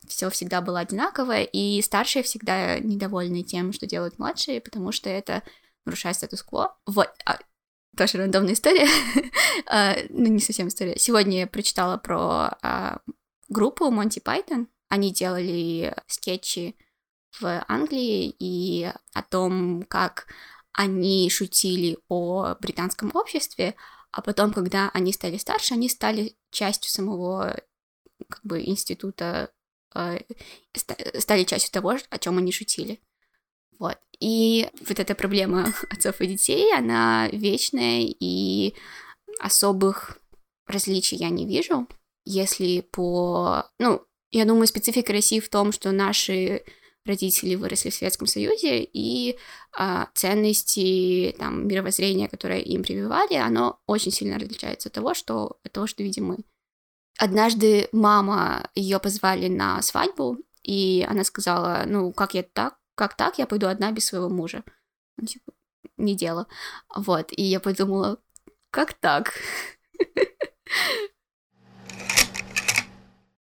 все 0.07 0.29
всегда 0.31 0.61
было 0.61 0.81
одинаковое, 0.81 1.45
и 1.45 1.81
старшие 1.83 2.23
всегда 2.23 2.79
недовольны 2.79 3.43
тем, 3.43 3.73
что 3.73 3.87
делают 3.87 4.19
младшие, 4.19 4.61
потому 4.61 4.93
что 4.93 5.09
это 5.09 5.43
нарушает 5.85 6.17
статус-кво. 6.17 6.77
Вот, 6.87 7.09
а, 7.25 7.39
тоже 7.97 8.19
рандомная 8.19 8.55
история, 8.55 8.89
а, 9.67 9.97
ну 10.09 10.29
не 10.29 10.41
совсем 10.41 10.69
история. 10.69 10.99
Сегодня 10.99 11.41
я 11.41 11.47
прочитала 11.47 11.99
про 11.99 12.57
а, 12.63 13.01
группу 13.49 13.91
Monty 13.91 14.23
Python. 14.23 14.67
Они 14.89 15.13
делали 15.13 15.95
скетчи 16.07 16.77
в 17.41 17.65
Англии 17.69 18.35
и 18.39 18.91
о 19.15 19.23
том, 19.23 19.85
как 19.85 20.27
они 20.73 21.29
шутили 21.31 21.99
о 22.09 22.55
британском 22.61 23.11
обществе, 23.15 23.75
а 24.11 24.23
потом, 24.23 24.53
когда 24.53 24.91
они 24.93 25.13
стали 25.13 25.39
старше, 25.39 25.75
они 25.75 25.89
стали 25.89 26.37
частью 26.51 26.91
самого 26.91 27.57
как 28.29 28.45
бы 28.45 28.63
института, 28.63 29.51
э, 29.95 30.21
стали 30.75 31.45
частью 31.45 31.73
того, 31.73 31.97
о 32.09 32.19
чем 32.19 32.39
они 32.39 32.53
шутили. 32.53 33.01
Вот. 33.83 33.99
И 34.21 34.69
вот 34.87 35.01
эта 35.01 35.17
проблема 35.17 35.75
отцов 35.91 36.21
и 36.21 36.29
детей, 36.29 36.73
она 36.73 37.29
вечная, 37.33 38.07
и 38.07 38.77
особых 39.41 40.19
различий 40.69 41.17
я 41.17 41.31
не 41.31 41.47
вижу. 41.47 41.89
Если 42.25 42.83
по... 42.83 43.69
Ну, 43.81 44.03
я 44.31 44.45
думаю, 44.45 44.69
специфика 44.69 45.13
России 45.13 45.41
в 45.41 45.49
том, 45.49 45.73
что 45.73 45.91
наши 45.91 46.63
родители 47.05 47.57
выросли 47.57 47.91
в 47.91 47.95
Советском 47.95 48.29
Союзе, 48.29 48.85
и 48.85 49.37
а, 49.77 50.09
ценности, 50.15 51.35
там, 51.37 51.67
мировоззрения, 51.67 52.29
которые 52.29 52.63
им 52.63 52.85
прививали, 52.85 53.35
оно 53.35 53.81
очень 53.89 54.13
сильно 54.13 54.39
различается 54.39 54.91
от 54.91 54.95
того, 54.95 55.13
что, 55.15 55.59
от 55.65 55.73
того, 55.73 55.89
что 55.89 56.05
видим 56.05 56.27
мы. 56.27 56.39
Однажды 57.19 57.89
мама 57.91 58.71
ее 58.77 59.01
позвали 59.01 59.49
на 59.49 59.83
свадьбу, 59.83 60.39
и 60.63 61.05
она 61.09 61.25
сказала, 61.25 61.83
ну, 61.89 62.13
как 62.13 62.35
я 62.35 62.45
так, 62.45 62.77
как 62.95 63.15
так, 63.15 63.39
я 63.39 63.47
пойду 63.47 63.67
одна 63.67 63.93
без 63.93 64.07
своего 64.07 64.29
мужа. 64.29 64.63
Ну, 65.17 65.27
типа, 65.27 65.53
не 65.97 66.15
дело. 66.17 66.47
Вот, 66.95 67.33
и 67.33 67.43
я 67.43 67.61
подумала, 67.61 68.19
как 68.71 68.95
так? 68.95 69.35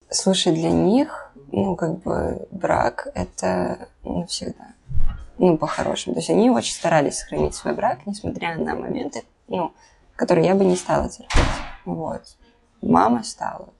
Слушай, 0.10 0.54
для 0.54 0.72
них, 0.72 1.32
ну, 1.52 1.76
как 1.76 2.02
бы, 2.02 2.48
брак— 2.52 3.08
это 3.14 3.90
навсегда. 4.04 4.74
Ну, 5.38 5.58
по-хорошему. 5.58 6.16
То 6.16 6.20
есть 6.20 6.30
они 6.30 6.50
очень 6.50 6.74
старались 6.74 7.20
сохранить 7.20 7.56
свой 7.56 7.74
брак, 7.74 8.06
несмотря 8.06 8.58
на 8.58 8.76
моменты, 8.76 9.24
ну, 9.48 9.74
которые 10.16 10.48
я 10.48 10.56
бы 10.56 10.66
не 10.66 10.76
стала 10.76 11.10
терпеть. 11.10 11.40
Вот. 11.86 12.24
Мама 12.82 13.24
стала. 13.24 13.74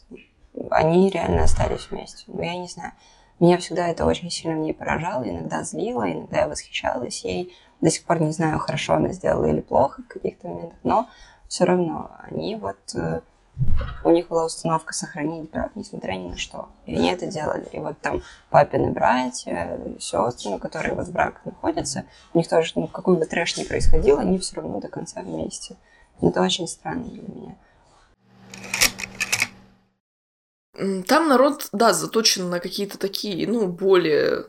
Они 0.70 1.10
реально 1.10 1.44
остались 1.44 1.90
вместе. 1.90 2.24
Но 2.28 2.44
я 2.44 2.58
не 2.58 2.68
знаю. 2.68 2.94
Меня 3.40 3.58
всегда 3.58 3.88
это 3.88 4.06
очень 4.06 4.30
сильно 4.30 4.56
в 4.56 4.60
ней 4.60 4.74
поражало, 4.74 5.24
иногда 5.24 5.64
злило, 5.64 6.12
иногда 6.12 6.42
я 6.42 6.48
восхищалась 6.48 7.24
ей. 7.24 7.54
До 7.80 7.90
сих 7.90 8.04
пор 8.04 8.22
не 8.22 8.32
знаю, 8.32 8.60
хорошо 8.60 8.96
она 8.96 9.10
сделала 9.10 9.46
или 9.46 9.62
плохо 9.62 10.02
в 10.02 10.08
каких-то 10.08 10.48
моментах, 10.48 10.80
но 10.84 11.10
все 11.48 11.66
равно 11.66 12.12
они 12.30 12.56
вот... 12.56 12.78
Э, 12.96 13.22
у 14.06 14.12
них 14.12 14.30
была 14.30 14.46
установка 14.46 14.94
сохранить 14.94 15.50
брак, 15.50 15.72
несмотря 15.76 16.14
ни 16.14 16.30
на 16.30 16.38
что. 16.38 16.70
И 16.86 16.96
они 16.96 17.12
это 17.12 17.28
делали. 17.28 17.68
И 17.74 17.80
вот 17.80 18.00
там 18.00 18.22
папины 18.50 18.92
братья, 18.92 19.78
сестры, 20.00 20.52
ну, 20.52 20.60
которые 20.60 20.96
вот 20.96 21.08
в 21.08 21.12
брак 21.12 21.42
находятся, 21.44 22.06
у 22.34 22.38
них 22.38 22.48
тоже, 22.48 22.72
ну, 22.76 22.88
какой 22.88 23.18
бы 23.18 23.26
трэш 23.26 23.58
ни 23.58 23.66
происходил, 23.66 24.18
они 24.18 24.38
все 24.40 24.56
равно 24.58 24.80
до 24.80 24.88
конца 24.88 25.22
вместе. 25.22 25.76
Это 26.22 26.42
очень 26.42 26.68
странно 26.68 27.04
для 27.04 27.22
меня. 27.22 27.56
Там 31.08 31.28
народ, 31.28 31.68
да, 31.72 31.94
заточен 31.94 32.50
на 32.50 32.60
какие-то 32.60 32.98
такие, 32.98 33.48
ну, 33.48 33.68
более, 33.68 34.46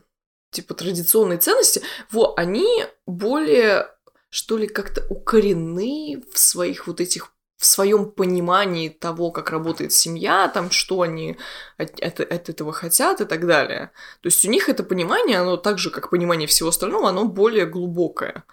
типа, 0.50 0.74
традиционные 0.74 1.38
ценности. 1.38 1.82
Во, 2.10 2.34
они 2.36 2.84
более, 3.06 3.88
что 4.28 4.56
ли, 4.56 4.66
как-то 4.66 5.04
укорены 5.08 6.22
в 6.32 6.38
своих 6.38 6.86
вот 6.86 7.00
этих 7.00 7.32
в 7.60 7.66
своем 7.66 8.10
понимании 8.10 8.88
того, 8.88 9.30
как 9.30 9.50
работает 9.50 9.92
семья, 9.92 10.48
там, 10.48 10.70
что 10.70 11.02
они 11.02 11.36
от, 11.76 12.00
от, 12.00 12.20
от 12.20 12.48
этого 12.48 12.72
хотят 12.72 13.20
и 13.20 13.26
так 13.26 13.46
далее. 13.46 13.90
То 14.22 14.28
есть 14.28 14.42
у 14.46 14.48
них 14.48 14.70
это 14.70 14.82
понимание, 14.82 15.38
оно 15.38 15.58
так 15.58 15.78
же, 15.78 15.90
как 15.90 16.08
понимание 16.08 16.48
всего 16.48 16.70
остального, 16.70 17.10
оно 17.10 17.26
более 17.26 17.66
глубокое. 17.66 18.44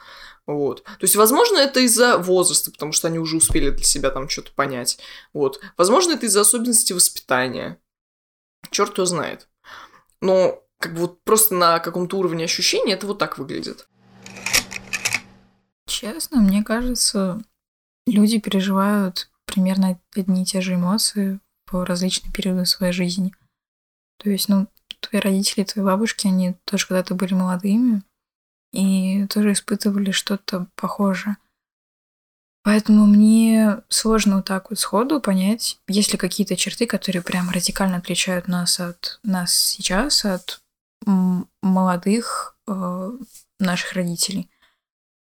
Вот. 0.47 0.83
То 0.83 1.01
есть, 1.01 1.17
возможно, 1.17 1.57
это 1.57 1.81
из-за 1.81 2.17
возраста, 2.17 2.71
потому 2.71 2.93
что 2.93 3.09
они 3.09 3.19
уже 3.19 3.35
успели 3.37 3.69
для 3.69 3.83
себя 3.83 4.09
там 4.11 4.29
что-то 4.29 4.53
понять. 4.53 4.97
Вот. 5.33 5.59
Возможно, 5.75 6.13
это 6.13 6.25
из-за 6.25 6.41
особенностей 6.41 6.93
воспитания. 6.93 7.79
Черт 8.71 8.97
его 8.97 9.05
знает. 9.05 9.49
Но 10.21 10.63
как 10.79 10.93
бы 10.93 11.01
вот 11.01 11.23
просто 11.23 11.53
на 11.53 11.79
каком-то 11.79 12.17
уровне 12.17 12.45
ощущения 12.45 12.93
это 12.93 13.07
вот 13.07 13.19
так 13.19 13.37
выглядит. 13.37 13.87
Честно, 15.85 16.39
мне 16.39 16.63
кажется, 16.63 17.41
люди 18.05 18.39
переживают 18.39 19.29
примерно 19.45 19.99
одни 20.15 20.43
и 20.43 20.45
те 20.45 20.61
же 20.61 20.75
эмоции 20.75 21.39
по 21.65 21.83
различным 21.83 22.31
периодам 22.31 22.65
своей 22.65 22.93
жизни. 22.93 23.33
То 24.17 24.29
есть, 24.29 24.47
ну, 24.47 24.67
твои 25.01 25.21
родители, 25.21 25.63
твои 25.63 25.83
бабушки, 25.83 26.27
они 26.27 26.55
тоже 26.65 26.87
когда-то 26.87 27.15
были 27.15 27.33
молодыми, 27.33 28.03
и 28.77 29.25
тоже 29.27 29.53
испытывали 29.53 30.11
что-то 30.11 30.67
похожее. 30.75 31.37
Поэтому 32.63 33.05
мне 33.05 33.81
сложно 33.87 34.37
вот 34.37 34.45
так 34.45 34.69
вот 34.69 34.79
сходу 34.79 35.19
понять, 35.19 35.79
есть 35.87 36.11
ли 36.11 36.17
какие-то 36.17 36.55
черты, 36.55 36.85
которые 36.85 37.23
прям 37.23 37.49
радикально 37.49 37.97
отличают 37.97 38.47
нас 38.47 38.79
от 38.79 39.19
нас 39.23 39.53
сейчас, 39.53 40.25
от 40.25 40.61
молодых 41.61 42.55
э, 42.67 43.11
наших 43.59 43.93
родителей. 43.93 44.49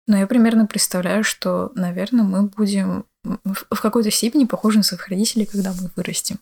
Но 0.07 0.17
я 0.17 0.25
примерно 0.25 0.65
представляю, 0.65 1.23
что, 1.23 1.71
наверное, 1.75 2.23
мы 2.23 2.43
будем 2.43 3.05
в 3.23 3.81
какой-то 3.81 4.09
степени 4.09 4.45
похожи 4.45 4.77
на 4.77 4.83
своих 4.83 5.07
родителей, 5.09 5.45
когда 5.45 5.73
мы 5.73 5.91
вырастем. 5.95 6.39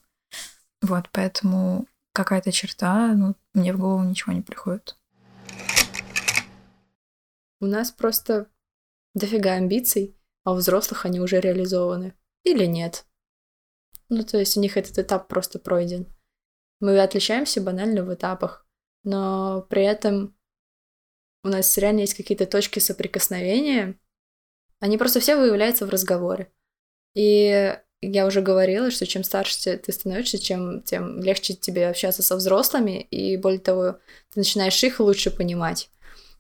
Вот, 0.81 1.09
поэтому 1.11 1.87
какая-то 2.13 2.51
черта, 2.51 3.07
ну, 3.07 3.35
мне 3.53 3.73
в 3.73 3.79
голову 3.79 4.03
ничего 4.03 4.33
не 4.33 4.41
приходит. 4.41 4.95
У 7.61 7.67
нас 7.67 7.91
просто 7.91 8.47
дофига 9.13 9.53
амбиций, 9.53 10.17
а 10.43 10.53
у 10.53 10.55
взрослых 10.55 11.05
они 11.05 11.19
уже 11.19 11.39
реализованы. 11.39 12.15
Или 12.43 12.65
нет. 12.65 13.05
Ну, 14.09 14.23
то 14.23 14.39
есть 14.39 14.57
у 14.57 14.59
них 14.59 14.77
этот 14.77 14.97
этап 14.97 15.27
просто 15.27 15.59
пройден. 15.59 16.07
Мы 16.79 16.99
отличаемся 16.99 17.61
банально 17.61 18.03
в 18.03 18.11
этапах, 18.11 18.67
но 19.03 19.61
при 19.69 19.83
этом 19.83 20.35
у 21.43 21.49
нас 21.49 21.77
реально 21.77 22.01
есть 22.01 22.15
какие-то 22.15 22.47
точки 22.47 22.79
соприкосновения. 22.79 23.99
Они 24.79 24.97
просто 24.97 25.19
все 25.19 25.35
выявляются 25.35 25.85
в 25.85 25.89
разговоре. 25.89 26.51
И 27.13 27.77
я 28.01 28.25
уже 28.25 28.41
говорила, 28.41 28.89
что 28.89 29.05
чем 29.05 29.23
старше 29.23 29.77
ты 29.77 29.91
становишься, 29.91 30.39
чем 30.39 30.81
тем 30.81 31.21
легче 31.21 31.53
тебе 31.53 31.87
общаться 31.87 32.23
со 32.23 32.35
взрослыми, 32.35 33.01
и 33.01 33.37
более 33.37 33.59
того, 33.59 33.99
ты 34.33 34.39
начинаешь 34.39 34.83
их 34.83 34.99
лучше 34.99 35.29
понимать. 35.29 35.91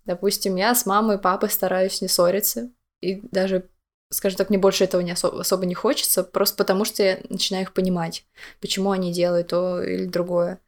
Допустим, 0.05 0.55
я 0.55 0.73
с 0.73 0.85
мамой 0.85 1.17
и 1.17 1.19
папой 1.19 1.49
стараюсь 1.49 2.01
не 2.01 2.07
ссориться, 2.07 2.69
и 3.01 3.21
даже, 3.31 3.69
скажем 4.09 4.37
так, 4.37 4.49
мне 4.49 4.57
больше 4.57 4.83
этого 4.83 5.01
не 5.01 5.11
особо, 5.11 5.41
особо 5.41 5.65
не 5.65 5.75
хочется, 5.75 6.23
просто 6.23 6.57
потому 6.57 6.85
что 6.85 7.03
я 7.03 7.19
начинаю 7.29 7.63
их 7.63 7.73
понимать, 7.73 8.25
почему 8.59 8.91
они 8.91 9.13
делают 9.13 9.49
то 9.49 9.81
или 9.81 10.05
другое. 10.05 10.59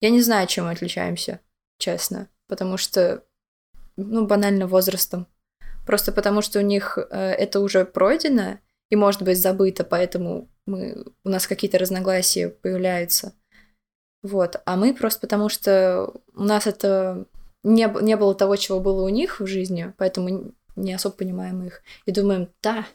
Я 0.00 0.10
не 0.10 0.22
знаю, 0.22 0.46
чем 0.46 0.64
мы 0.64 0.72
отличаемся, 0.72 1.40
честно, 1.78 2.28
потому 2.48 2.76
что, 2.76 3.22
ну, 3.96 4.26
банально 4.26 4.66
возрастом. 4.66 5.26
Просто 5.86 6.12
потому 6.12 6.40
что 6.40 6.58
у 6.58 6.62
них 6.62 6.98
э, 6.98 7.16
это 7.16 7.60
уже 7.60 7.84
пройдено 7.84 8.58
и, 8.90 8.96
может 8.96 9.22
быть, 9.22 9.40
забыто, 9.40 9.84
поэтому 9.84 10.48
мы, 10.66 11.04
у 11.24 11.28
нас 11.28 11.46
какие-то 11.46 11.78
разногласия 11.78 12.48
появляются. 12.48 13.34
Вот. 14.22 14.60
А 14.64 14.76
мы 14.76 14.94
просто 14.94 15.20
потому 15.20 15.48
что 15.48 16.12
у 16.34 16.44
нас 16.44 16.66
это 16.66 17.26
не, 17.62 17.88
не 18.02 18.16
было 18.16 18.34
того, 18.34 18.56
чего 18.56 18.80
было 18.80 19.04
у 19.04 19.08
них 19.08 19.40
в 19.40 19.46
жизни, 19.46 19.92
поэтому 19.98 20.54
не 20.76 20.92
особо 20.92 21.16
понимаем 21.16 21.62
их. 21.64 21.82
И 22.06 22.12
думаем, 22.12 22.48
да, 22.62 22.86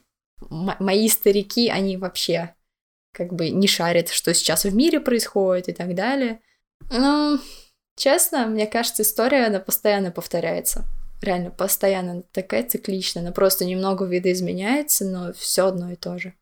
мои 0.50 1.08
старики, 1.10 1.70
они 1.70 1.98
вообще 1.98 2.56
как 3.12 3.34
бы 3.34 3.50
не 3.50 3.68
шарят, 3.68 4.10
что 4.10 4.34
сейчас 4.34 4.66
в 4.66 4.76
мире 4.76 5.00
происходит 5.00 5.70
и 5.70 5.74
так 5.74 5.96
далее. 5.96 6.42
Ну, 6.92 7.40
честно, 7.96 8.46
мне 8.46 8.68
кажется, 8.68 9.04
история, 9.04 9.48
она 9.48 9.60
постоянно 9.60 10.12
повторяется. 10.12 10.86
реально 11.22 11.52
постоянно 11.52 12.24
такая 12.34 12.68
цикличная, 12.68 13.24
она 13.24 13.32
просто 13.32 13.66
немного 13.66 14.06
видоизменяется, 14.06 15.06
но 15.06 15.34
все 15.34 15.68
одно 15.68 15.92
и 15.92 15.96
то 15.96 16.18
же. 16.18 16.34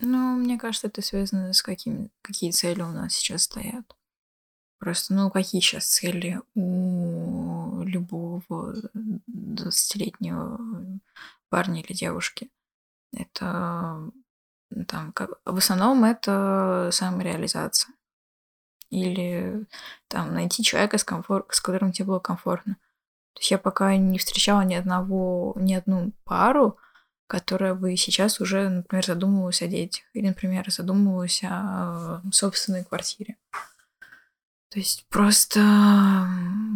Ну, 0.00 0.36
мне 0.36 0.58
кажется, 0.58 0.88
это 0.88 1.00
связано 1.00 1.52
с 1.52 1.62
какими, 1.62 2.10
какие 2.22 2.50
цели 2.50 2.82
у 2.82 2.90
нас 2.90 3.14
сейчас 3.14 3.44
стоят. 3.44 3.84
Просто, 4.82 5.14
ну, 5.14 5.30
какие 5.30 5.60
сейчас 5.60 5.84
цели 5.86 6.40
у 6.56 7.84
любого 7.84 8.42
20-летнего 9.28 10.58
парня 11.50 11.82
или 11.82 11.92
девушки? 11.92 12.50
Это 13.16 14.10
там, 14.88 15.12
как, 15.12 15.38
в 15.44 15.56
основном 15.56 16.02
это 16.02 16.88
самореализация. 16.90 17.94
Или 18.90 19.66
там 20.08 20.34
найти 20.34 20.64
человека, 20.64 20.98
с, 20.98 21.06
комфор- 21.06 21.46
с 21.50 21.60
которым 21.60 21.92
тебе 21.92 22.06
было 22.06 22.18
комфортно. 22.18 22.74
То 23.34 23.38
есть 23.38 23.52
я 23.52 23.58
пока 23.58 23.96
не 23.96 24.18
встречала 24.18 24.62
ни 24.62 24.74
одного, 24.74 25.54
ни 25.60 25.74
одну 25.74 26.10
пару, 26.24 26.76
которая 27.28 27.76
бы 27.76 27.96
сейчас 27.96 28.40
уже, 28.40 28.68
например, 28.68 29.06
задумывалась 29.06 29.62
о 29.62 29.68
детях. 29.68 30.02
Или, 30.12 30.26
например, 30.26 30.68
задумывалась 30.72 31.40
о 31.44 32.20
собственной 32.32 32.82
квартире. 32.84 33.36
То 34.72 34.78
есть 34.78 35.04
просто, 35.10 35.60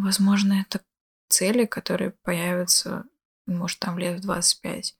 возможно, 0.02 0.64
это 0.68 0.82
цели, 1.30 1.64
которые 1.64 2.10
появятся, 2.22 3.04
может, 3.46 3.78
там 3.78 3.98
лет 3.98 4.18
в 4.18 4.22
25. 4.22 4.94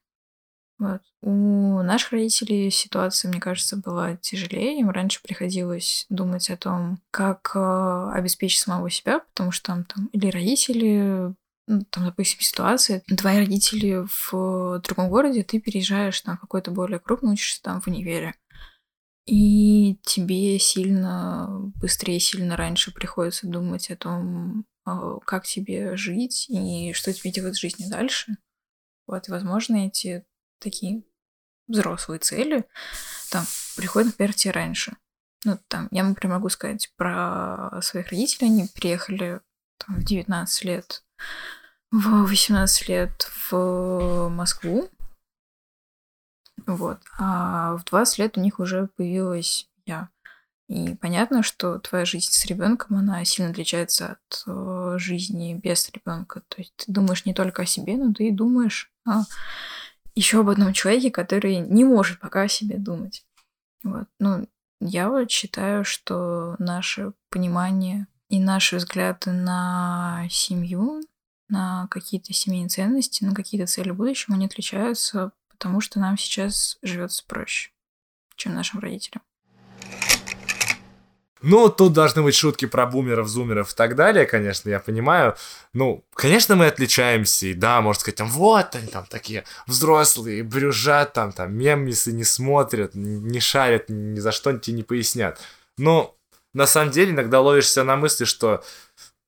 Вот. 0.79 1.03
У 1.21 1.83
наших 1.83 2.13
родителей 2.13 2.71
ситуация, 2.71 3.31
мне 3.31 3.41
кажется, 3.41 3.77
была 3.77 4.17
тяжелее. 4.17 4.81
Им 4.81 4.89
раньше 4.89 5.21
приходилось 5.23 6.07
думать 6.09 6.49
о 6.49 6.57
том, 6.57 6.99
как 7.11 7.53
э, 7.55 8.11
обеспечить 8.15 8.61
самого 8.61 8.89
себя, 8.89 9.21
потому 9.21 9.53
что 9.53 9.73
там, 9.73 9.85
там 9.85 10.07
или 10.13 10.31
родители, 10.31 11.35
ну, 11.67 11.85
там, 11.91 12.05
допустим, 12.05 12.41
ситуация, 12.41 13.01
твои 13.01 13.39
родители 13.39 14.07
в 14.31 14.81
другом 14.81 15.11
городе, 15.11 15.43
ты 15.43 15.61
переезжаешь 15.61 16.25
на 16.25 16.39
какой-то 16.39 16.71
более 16.71 16.99
крупный, 16.99 17.33
учишься 17.33 17.63
там 17.63 17.83
в 17.83 17.89
универе. 17.89 18.35
И 19.27 19.99
тебе 20.05 20.59
сильно 20.61 21.49
быстрее, 21.77 22.21
сильно 22.21 22.57
раньше 22.57 22.93
приходится 22.93 23.49
думать 23.49 23.91
о 23.91 23.97
том, 23.97 24.65
а, 24.85 25.19
как 25.19 25.45
тебе 25.45 25.97
жить 25.97 26.47
и 26.49 26.93
что 26.93 27.13
тебе 27.13 27.33
делать 27.33 27.57
в 27.57 27.61
жизни 27.61 27.91
дальше. 27.91 28.37
Вот, 29.07 29.29
возможно, 29.29 29.87
эти 29.87 30.25
такие 30.61 31.03
взрослые 31.67 32.21
цели 32.21 32.65
там 33.31 33.45
приходят, 33.77 34.13
например, 34.13 34.33
тебе 34.33 34.53
раньше. 34.53 34.97
Ну, 35.45 35.59
там, 35.69 35.89
я, 35.91 36.05
например, 36.05 36.37
могу 36.37 36.49
сказать 36.49 36.93
про 36.97 37.81
своих 37.83 38.09
родителей. 38.11 38.49
Они 38.49 38.69
приехали 38.75 39.41
там, 39.79 39.97
в 39.97 40.05
19 40.05 40.65
лет, 40.65 41.05
в 41.91 42.27
18 42.27 42.89
лет 42.89 43.29
в 43.51 44.29
Москву. 44.29 44.89
Вот. 46.65 46.99
А 47.19 47.77
в 47.77 47.85
20 47.85 48.19
лет 48.19 48.39
у 48.39 48.41
них 48.41 48.59
уже 48.59 48.89
появилась 48.97 49.69
я. 49.85 50.09
И 50.69 50.97
понятно, 50.97 51.43
что 51.43 51.79
твоя 51.79 52.05
жизнь 52.05 52.33
с 52.33 52.45
ребенком, 52.47 52.97
она 52.97 53.25
сильно 53.25 53.53
отличается 53.53 54.19
от 54.19 54.43
э, 54.47 54.99
жизни 54.99 55.55
без 55.55 55.89
ребенка. 55.91 56.43
То 56.49 56.57
есть 56.59 56.75
ты 56.77 56.91
думаешь 56.91 57.25
не 57.25 57.35
только 57.35 57.63
о 57.63 57.67
себе, 57.67 57.97
но 57.97 58.13
ты 58.13 58.29
и 58.29 58.33
думаешь 58.33 58.91
о 59.05 59.23
еще 60.17 60.41
об 60.41 60.49
одном 60.49 60.73
человеке, 60.73 61.11
который 61.11 61.59
не 61.59 61.85
может 61.85 62.19
пока 62.19 62.43
о 62.43 62.49
себе 62.49 62.79
думать. 62.79 63.25
Вот. 63.85 64.07
Ну, 64.19 64.49
я 64.81 65.09
вот 65.11 65.31
считаю, 65.31 65.85
что 65.85 66.57
наше 66.59 67.13
понимание 67.31 68.07
и 68.29 68.41
наши 68.41 68.77
взгляды 68.77 69.31
на 69.31 70.27
семью, 70.31 71.03
на 71.49 71.87
какие-то 71.91 72.33
семейные 72.33 72.69
ценности, 72.69 73.25
на 73.25 73.35
какие-то 73.35 73.67
цели 73.67 73.91
будущего, 73.91 74.35
они 74.35 74.47
отличаются 74.47 75.33
потому 75.59 75.81
что 75.81 75.99
нам 75.99 76.19
сейчас 76.19 76.79
живется 76.83 77.25
проще, 77.27 77.71
чем 78.37 78.55
нашим 78.55 78.81
родителям. 78.81 79.23
Ну, 81.43 81.69
тут 81.69 81.93
должны 81.93 82.23
быть 82.23 82.35
шутки 82.35 82.65
про 82.65 82.87
бумеров, 82.87 83.29
зумеров 83.29 83.73
и 83.73 83.77
так 83.77 83.95
далее, 83.95 84.27
конечно, 84.27 84.69
я 84.69 84.81
понимаю. 84.81 85.37
Ну, 85.73 86.05
конечно, 86.15 86.57
мы 86.57 86.67
отличаемся, 86.67 87.47
и 87.47 87.55
да, 87.55 87.81
можно 87.81 88.01
сказать, 88.01 88.17
там, 88.17 88.29
вот 88.29 88.75
они 88.75 88.89
там 88.89 89.07
такие 89.07 89.45
взрослые, 89.67 90.43
брюжат, 90.43 91.13
там, 91.13 91.33
там, 91.33 91.55
меммисы 91.55 92.13
не 92.13 92.25
смотрят, 92.25 92.95
не 92.95 93.39
шарят, 93.39 93.89
ни 93.89 94.19
за 94.19 94.33
что 94.33 94.57
тебе 94.59 94.77
не 94.77 94.83
пояснят. 94.83 95.39
Но, 95.77 96.17
на 96.53 96.67
самом 96.67 96.91
деле, 96.91 97.13
иногда 97.13 97.41
ловишься 97.41 97.85
на 97.85 97.97
мысли, 97.97 98.25
что 98.25 98.65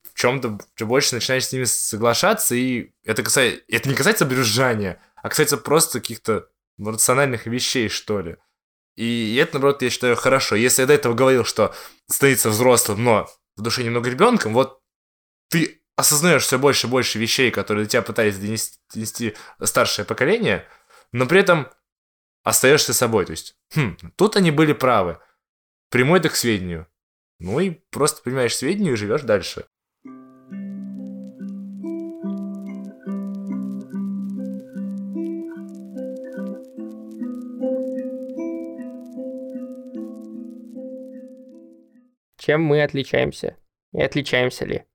в 0.03 0.19
чем-то 0.19 0.59
больше 0.85 1.15
начинаешь 1.15 1.45
с 1.45 1.53
ними 1.53 1.63
соглашаться, 1.65 2.53
и 2.53 2.91
это, 3.05 3.23
касается, 3.23 3.61
это 3.69 3.87
не 3.87 3.95
касается 3.95 4.25
брюзжания, 4.25 4.99
а 5.21 5.29
касается 5.29 5.57
просто 5.57 5.99
каких-то 5.99 6.49
рациональных 6.77 7.45
вещей, 7.45 7.89
что 7.89 8.21
ли. 8.21 8.37
И 8.95 9.35
это, 9.35 9.53
наоборот, 9.53 9.81
я 9.81 9.89
считаю 9.89 10.15
хорошо. 10.15 10.55
Если 10.55 10.81
я 10.81 10.87
до 10.87 10.93
этого 10.93 11.13
говорил, 11.13 11.45
что 11.45 11.73
становиться 12.07 12.49
взрослым, 12.49 13.03
но 13.03 13.29
в 13.55 13.61
душе 13.61 13.83
немного 13.83 14.09
ребенком, 14.09 14.53
вот 14.53 14.81
ты 15.49 15.81
осознаешь 15.95 16.43
все 16.43 16.59
больше 16.59 16.87
и 16.87 16.89
больше 16.89 17.19
вещей, 17.19 17.51
которые 17.51 17.85
до 17.85 17.91
тебя 17.91 18.01
пытались 18.01 18.37
донести, 18.37 18.77
донести 18.93 19.35
старшее 19.63 20.05
поколение, 20.05 20.67
но 21.11 21.25
при 21.25 21.39
этом 21.39 21.69
остаешься 22.43 22.93
собой. 22.93 23.25
То 23.25 23.31
есть, 23.31 23.55
хм, 23.75 23.97
тут 24.15 24.35
они 24.35 24.51
были 24.51 24.73
правы. 24.73 25.19
Прямой 25.89 26.19
это 26.19 26.29
к 26.29 26.35
сведению. 26.35 26.87
Ну 27.39 27.59
и 27.59 27.71
просто 27.91 28.21
принимаешь 28.21 28.55
сведения 28.55 28.91
и 28.91 28.95
живешь 28.95 29.21
дальше. 29.21 29.65
Чем 42.49 42.63
мы 42.63 42.81
отличаемся? 42.81 43.57
И 43.93 44.01
отличаемся 44.01 44.65
ли? 44.65 44.85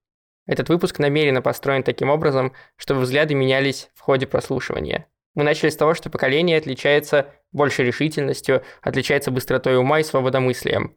Этот 0.45 0.71
выпуск 0.71 0.99
намеренно 0.99 1.41
построен 1.41 1.85
таким 1.85 2.11
образом, 2.11 2.53
чтобы 2.75 3.03
взгляды 3.03 3.37
менялись 3.37 3.91
в 3.95 4.01
ходе 4.01 4.27
прослушивания. 4.27 5.07
Мы 5.37 5.45
начали 5.45 5.71
с 5.71 5.77
того, 5.77 5.95
что 5.95 6.11
поколение 6.11 6.59
отличается 6.59 7.33
больше 7.53 7.85
решительностью, 7.85 8.65
отличается 8.83 9.31
быстротой 9.31 9.77
ума 9.77 10.01
и 10.01 10.03
свободомыслием. 10.03 10.97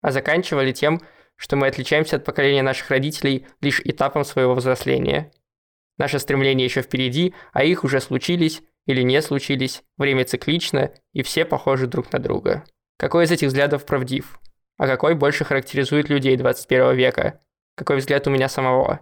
А 0.00 0.10
заканчивали 0.10 0.72
тем, 0.72 1.00
что 1.36 1.54
мы 1.54 1.68
отличаемся 1.68 2.16
от 2.16 2.24
поколения 2.24 2.62
наших 2.62 2.90
родителей 2.90 3.46
лишь 3.60 3.80
этапом 3.84 4.24
своего 4.24 4.56
взросления. 4.56 5.30
Наше 5.98 6.18
стремление 6.18 6.64
еще 6.64 6.82
впереди, 6.82 7.32
а 7.52 7.62
их 7.62 7.84
уже 7.84 8.00
случились 8.00 8.60
или 8.86 9.02
не 9.02 9.22
случились, 9.22 9.84
время 9.96 10.24
циклично, 10.24 10.90
и 11.12 11.22
все 11.22 11.44
похожи 11.44 11.86
друг 11.86 12.12
на 12.12 12.18
друга. 12.18 12.64
Какой 12.98 13.26
из 13.26 13.30
этих 13.30 13.46
взглядов 13.46 13.86
правдив? 13.86 14.40
А 14.78 14.86
какой 14.86 15.14
больше 15.14 15.44
характеризует 15.44 16.08
людей 16.08 16.36
21 16.36 16.94
века? 16.94 17.40
Какой 17.76 17.96
взгляд 17.96 18.26
у 18.26 18.30
меня 18.30 18.48
самого? 18.48 19.00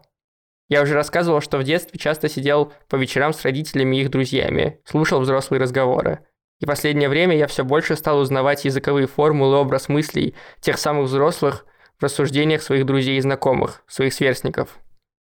Я 0.68 0.82
уже 0.82 0.94
рассказывал, 0.94 1.40
что 1.40 1.58
в 1.58 1.64
детстве 1.64 1.98
часто 1.98 2.28
сидел 2.28 2.72
по 2.88 2.96
вечерам 2.96 3.32
с 3.32 3.42
родителями 3.42 3.96
и 3.96 4.00
их 4.02 4.10
друзьями, 4.10 4.80
слушал 4.84 5.20
взрослые 5.20 5.60
разговоры. 5.60 6.20
И 6.60 6.66
последнее 6.66 7.08
время 7.08 7.36
я 7.36 7.46
все 7.46 7.64
больше 7.64 7.96
стал 7.96 8.18
узнавать 8.20 8.64
языковые 8.64 9.06
формулы, 9.06 9.56
образ 9.56 9.88
мыслей 9.88 10.34
тех 10.60 10.78
самых 10.78 11.06
взрослых 11.06 11.66
в 11.98 12.04
рассуждениях 12.04 12.62
своих 12.62 12.86
друзей 12.86 13.18
и 13.18 13.20
знакомых, 13.20 13.82
своих 13.88 14.12
сверстников. 14.14 14.78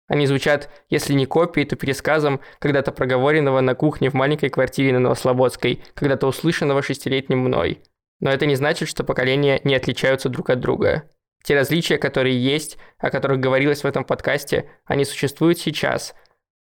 Они 0.07 0.25
звучат, 0.25 0.69
если 0.89 1.13
не 1.13 1.25
копией, 1.25 1.67
то 1.67 1.75
пересказом 1.75 2.41
когда-то 2.59 2.91
проговоренного 2.91 3.61
на 3.61 3.75
кухне 3.75 4.09
в 4.09 4.15
маленькой 4.15 4.49
квартире 4.49 4.93
на 4.93 4.99
Новослободской, 4.99 5.83
когда-то 5.93 6.27
услышанного 6.27 6.81
шестилетним 6.81 7.39
мной. 7.39 7.83
Но 8.19 8.31
это 8.31 8.45
не 8.45 8.55
значит, 8.55 8.89
что 8.89 9.03
поколения 9.03 9.61
не 9.63 9.75
отличаются 9.75 10.29
друг 10.29 10.49
от 10.49 10.59
друга. 10.59 11.09
Те 11.43 11.55
различия, 11.55 11.97
которые 11.97 12.41
есть, 12.41 12.77
о 12.97 13.09
которых 13.09 13.39
говорилось 13.39 13.83
в 13.83 13.87
этом 13.87 14.03
подкасте, 14.03 14.69
они 14.85 15.05
существуют 15.05 15.57
сейчас. 15.57 16.13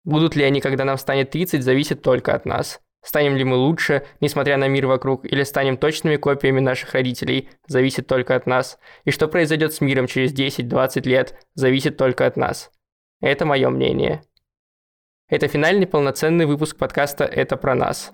Будут 0.04 0.36
ли 0.36 0.44
они, 0.44 0.60
когда 0.60 0.84
нам 0.84 0.98
станет 0.98 1.30
30, 1.30 1.62
зависит 1.62 2.02
только 2.02 2.34
от 2.34 2.46
нас. 2.46 2.80
Станем 3.02 3.36
ли 3.36 3.44
мы 3.44 3.56
лучше, 3.56 4.06
несмотря 4.20 4.56
на 4.56 4.68
мир 4.68 4.86
вокруг, 4.86 5.24
или 5.24 5.42
станем 5.42 5.76
точными 5.76 6.16
копиями 6.16 6.60
наших 6.60 6.94
родителей, 6.94 7.48
зависит 7.66 8.06
только 8.06 8.34
от 8.34 8.46
нас. 8.46 8.78
И 9.04 9.10
что 9.10 9.28
произойдет 9.28 9.72
с 9.72 9.80
миром 9.80 10.06
через 10.06 10.32
10-20 10.32 11.08
лет, 11.08 11.34
зависит 11.54 11.96
только 11.96 12.26
от 12.26 12.36
нас. 12.36 12.70
Это 13.20 13.46
мое 13.46 13.70
мнение. 13.70 14.22
Это 15.28 15.48
финальный 15.48 15.86
полноценный 15.86 16.46
выпуск 16.46 16.76
подкаста 16.76 17.24
«Это 17.24 17.56
про 17.56 17.74
нас». 17.74 18.12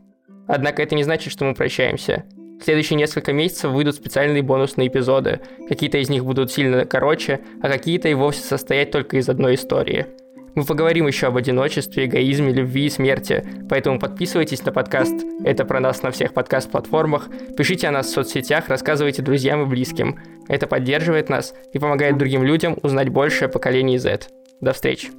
Однако 0.48 0.83
это 0.83 0.94
не 0.94 1.04
значит, 1.04 1.33
что 1.33 1.44
мы 1.44 1.54
прощаемся. 1.54 2.24
В 2.60 2.64
следующие 2.64 2.96
несколько 2.96 3.32
месяцев 3.32 3.72
выйдут 3.72 3.96
специальные 3.96 4.42
бонусные 4.42 4.88
эпизоды. 4.88 5.40
Какие-то 5.68 5.98
из 5.98 6.08
них 6.08 6.24
будут 6.24 6.52
сильно 6.52 6.84
короче, 6.84 7.40
а 7.62 7.68
какие-то 7.68 8.08
и 8.08 8.14
вовсе 8.14 8.42
состоять 8.42 8.90
только 8.90 9.18
из 9.18 9.28
одной 9.28 9.54
истории. 9.56 10.06
Мы 10.54 10.64
поговорим 10.64 11.08
еще 11.08 11.26
об 11.26 11.36
одиночестве, 11.36 12.06
эгоизме, 12.06 12.52
любви 12.52 12.86
и 12.86 12.90
смерти, 12.90 13.44
поэтому 13.68 13.98
подписывайтесь 13.98 14.64
на 14.64 14.70
подкаст 14.70 15.14
«Это 15.44 15.64
про 15.64 15.80
нас» 15.80 16.02
на 16.02 16.12
всех 16.12 16.32
подкаст-платформах, 16.32 17.28
пишите 17.56 17.88
о 17.88 17.90
нас 17.90 18.06
в 18.06 18.10
соцсетях, 18.10 18.68
рассказывайте 18.68 19.20
друзьям 19.20 19.62
и 19.62 19.66
близким. 19.66 20.20
Это 20.48 20.68
поддерживает 20.68 21.28
нас 21.28 21.54
и 21.72 21.80
помогает 21.80 22.18
другим 22.18 22.44
людям 22.44 22.78
узнать 22.82 23.08
больше 23.08 23.46
о 23.46 23.48
поколении 23.48 23.98
Z. 23.98 24.28
До 24.60 24.72
встречи! 24.72 25.10